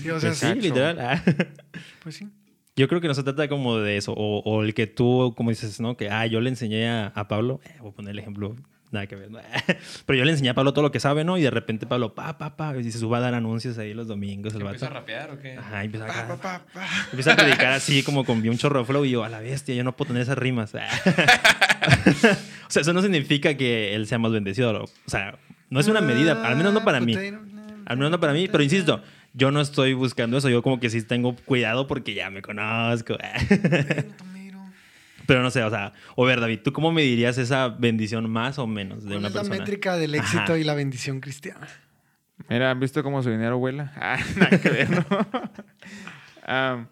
[0.01, 0.99] Sí, o sea, Pues sí, literal.
[0.99, 1.23] ah.
[2.03, 2.27] pues sí.
[2.75, 4.13] Yo creo que no se trata como de eso.
[4.13, 5.97] O, o el que tú, como dices, ¿no?
[5.97, 7.59] Que, ah, yo le enseñé a, a Pablo.
[7.65, 8.55] eh, voy a poner el ejemplo.
[8.91, 9.31] Nada que ver.
[9.31, 9.39] ¿no?
[10.05, 11.37] Pero yo le enseñé a Pablo todo lo que sabe, ¿no?
[11.37, 12.75] Y de repente Pablo, pa, pa, pa.
[12.77, 14.53] Y se suba a dar anuncios ahí los domingos.
[14.53, 15.55] El ¿Empieza a rapear o qué?
[15.57, 16.87] Ajá, empieza, Pa, acá- pa, pa, pa.
[17.11, 19.05] empieza a predicar así como con un chorro de flow.
[19.05, 20.73] Y yo, a la bestia, yo no puedo tener esas rimas.
[20.75, 20.77] o
[22.69, 24.83] sea, eso no significa que él sea más bendecido.
[24.83, 25.37] O sea,
[25.71, 26.45] no es una medida.
[26.45, 27.15] Al menos no para mí.
[27.15, 29.01] Al menos no para mí, pero insisto,
[29.33, 30.49] yo no estoy buscando eso.
[30.49, 33.17] Yo como que sí tengo cuidado porque ya me conozco.
[35.27, 38.67] Pero no sé, o sea, o ver, David, ¿tú cómo medirías esa bendición más o
[38.67, 40.57] menos de ¿Cuál una es la métrica del éxito Ajá.
[40.57, 41.67] y la bendición cristiana?
[42.49, 43.93] Mira, ¿han visto cómo su dinero vuela?
[44.01, 45.05] Ah, nada que ver, ¿no?
[46.43, 46.85] Ah,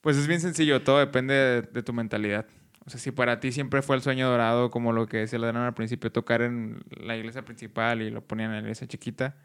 [0.00, 2.46] pues es bien sencillo, todo depende de, de tu mentalidad.
[2.84, 5.44] O sea, si para ti siempre fue el sueño dorado, como lo que decía el
[5.44, 9.36] al principio, tocar en la iglesia principal y lo ponían en la iglesia chiquita,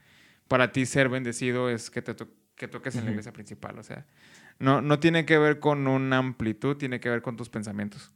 [0.48, 3.78] para ti ser bendecido es que, te to- que toques en la iglesia principal.
[3.78, 4.06] O sea,
[4.60, 8.12] no, no tiene que ver con una amplitud, tiene que ver con tus pensamientos.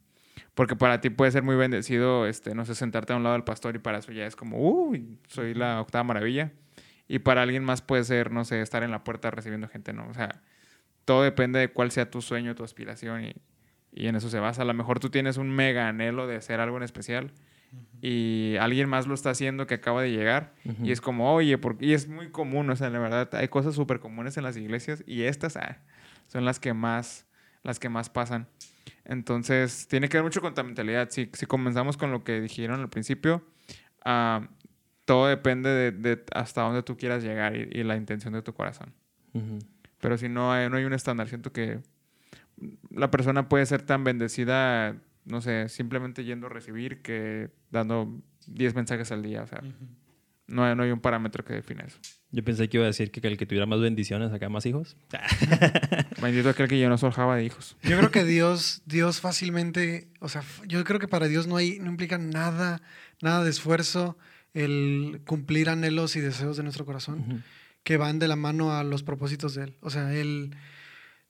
[0.54, 3.44] Porque para ti puede ser muy bendecido, este, no sé, sentarte a un lado del
[3.44, 6.52] pastor y para eso ya es como, uy, soy la octava maravilla.
[7.08, 10.08] Y para alguien más puede ser, no sé, estar en la puerta recibiendo gente, ¿no?
[10.08, 10.42] O sea,
[11.04, 13.34] todo depende de cuál sea tu sueño, tu aspiración y,
[13.92, 14.62] y en eso se basa.
[14.62, 17.32] A lo mejor tú tienes un mega anhelo de hacer algo en especial
[18.00, 21.86] y alguien más lo está haciendo que acaba de llegar y es como, oye, porque...
[21.86, 25.02] y es muy común, o sea, la verdad, hay cosas súper comunes en las iglesias
[25.06, 25.78] y estas ah,
[26.28, 27.26] son las que más,
[27.62, 28.48] las que más pasan.
[29.04, 31.08] Entonces, tiene que ver mucho con tu mentalidad.
[31.10, 33.44] Si, si comenzamos con lo que dijeron al principio,
[34.04, 34.48] ah,
[35.04, 38.52] todo depende de, de hasta dónde tú quieras llegar y, y la intención de tu
[38.52, 38.92] corazón.
[40.00, 41.80] Pero si no hay, no hay un estándar, siento que
[42.90, 48.74] la persona puede ser tan bendecida, no sé, simplemente yendo a recibir que dando 10
[48.74, 49.42] mensajes al día.
[49.42, 49.62] O sea,
[50.46, 51.98] no hay, no hay un parámetro que define eso.
[52.30, 54.96] Yo pensé que iba a decir que el que tuviera más bendiciones acá más hijos.
[56.22, 57.76] Bendito aquel que yo no forjaba de hijos.
[57.82, 61.78] Yo creo que Dios, Dios fácilmente, o sea, yo creo que para Dios no hay,
[61.78, 62.80] no implica nada,
[63.20, 64.16] nada de esfuerzo
[64.54, 67.42] el cumplir anhelos y deseos de nuestro corazón
[67.84, 69.76] que van de la mano a los propósitos de Él.
[69.80, 70.54] O sea, Él,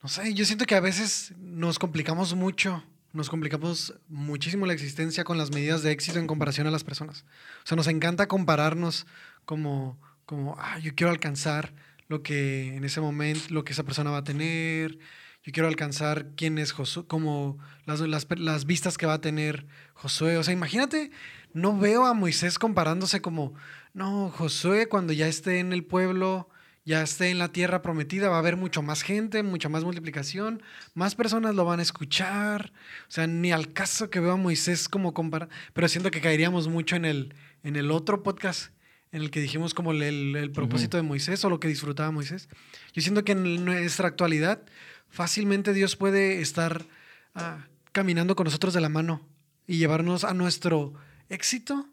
[0.02, 2.82] no sé, yo siento que a veces nos complicamos mucho,
[3.12, 7.24] nos complicamos muchísimo la existencia con las medidas de éxito en comparación a las personas.
[7.62, 9.06] O sea, nos encanta compararnos
[9.44, 11.72] como, como, ah, yo quiero alcanzar
[12.08, 14.98] lo que en ese momento, lo que esa persona va a tener.
[15.44, 19.66] Yo quiero alcanzar quién es Josué, como las, las, las vistas que va a tener
[19.94, 20.36] Josué.
[20.36, 21.12] O sea, imagínate,
[21.52, 23.54] no veo a Moisés comparándose como,
[23.94, 26.48] no, Josué cuando ya esté en el pueblo,
[26.84, 30.62] ya esté en la tierra prometida, va a haber mucho más gente, mucha más multiplicación,
[30.94, 32.72] más personas lo van a escuchar.
[33.08, 36.66] O sea, ni al caso que veo a Moisés como comparar, pero siento que caeríamos
[36.68, 38.72] mucho en el, en el otro podcast
[39.12, 42.10] en el que dijimos como el, el- el propósito de Moisés o lo que disfrutaba
[42.10, 42.48] Moisés.
[42.94, 44.62] Yo siento que en nuestra actualidad
[45.08, 46.86] fácilmente Dios puede estar
[47.34, 49.28] ah, caminando con nosotros de la mano
[49.66, 50.94] y llevarnos a nuestro
[51.28, 51.86] éxito,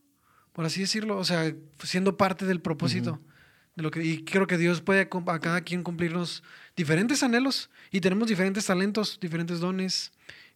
[0.53, 3.19] por así decirlo, o sea, siendo parte del propósito.
[3.79, 6.43] De lo que, y creo que Dios puede a a cada quien cumplirnos
[6.75, 10.11] diferentes anhelos y tenemos diferentes talentos, diferentes dones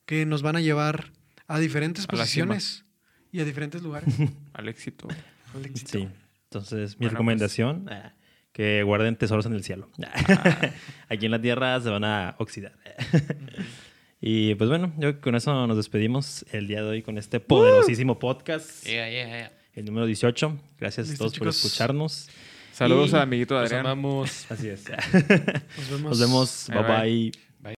[0.06, 1.14] que nos van a llevar
[1.48, 2.84] a diferentes A posiciones
[3.32, 4.14] y a diferentes lugares.
[4.54, 5.08] Al éxito.
[5.56, 5.92] Al éxito.
[6.00, 6.10] Sí.
[6.50, 8.14] Entonces, mi Bueno, recomendación, ah,
[8.52, 9.90] que guarden tesoros en el cielo.
[11.08, 12.74] Aquí en la tierra se van a oxidar.
[14.20, 18.20] y pues bueno, yo con eso nos despedimos el día de hoy con este poderosísimo
[18.20, 19.52] podcast, Yeah, yeah, yeah.
[19.76, 20.60] el número 18.
[20.78, 22.28] Gracias a todos por escucharnos.
[22.74, 23.86] Saludos Y- a amiguito Los Adrián.
[23.86, 24.46] amamos.
[24.52, 24.84] Así es.
[25.78, 26.04] Nos vemos.
[26.04, 26.66] Nos vemos.
[26.70, 26.78] Bye.
[26.84, 27.02] bye.
[27.32, 27.32] bye.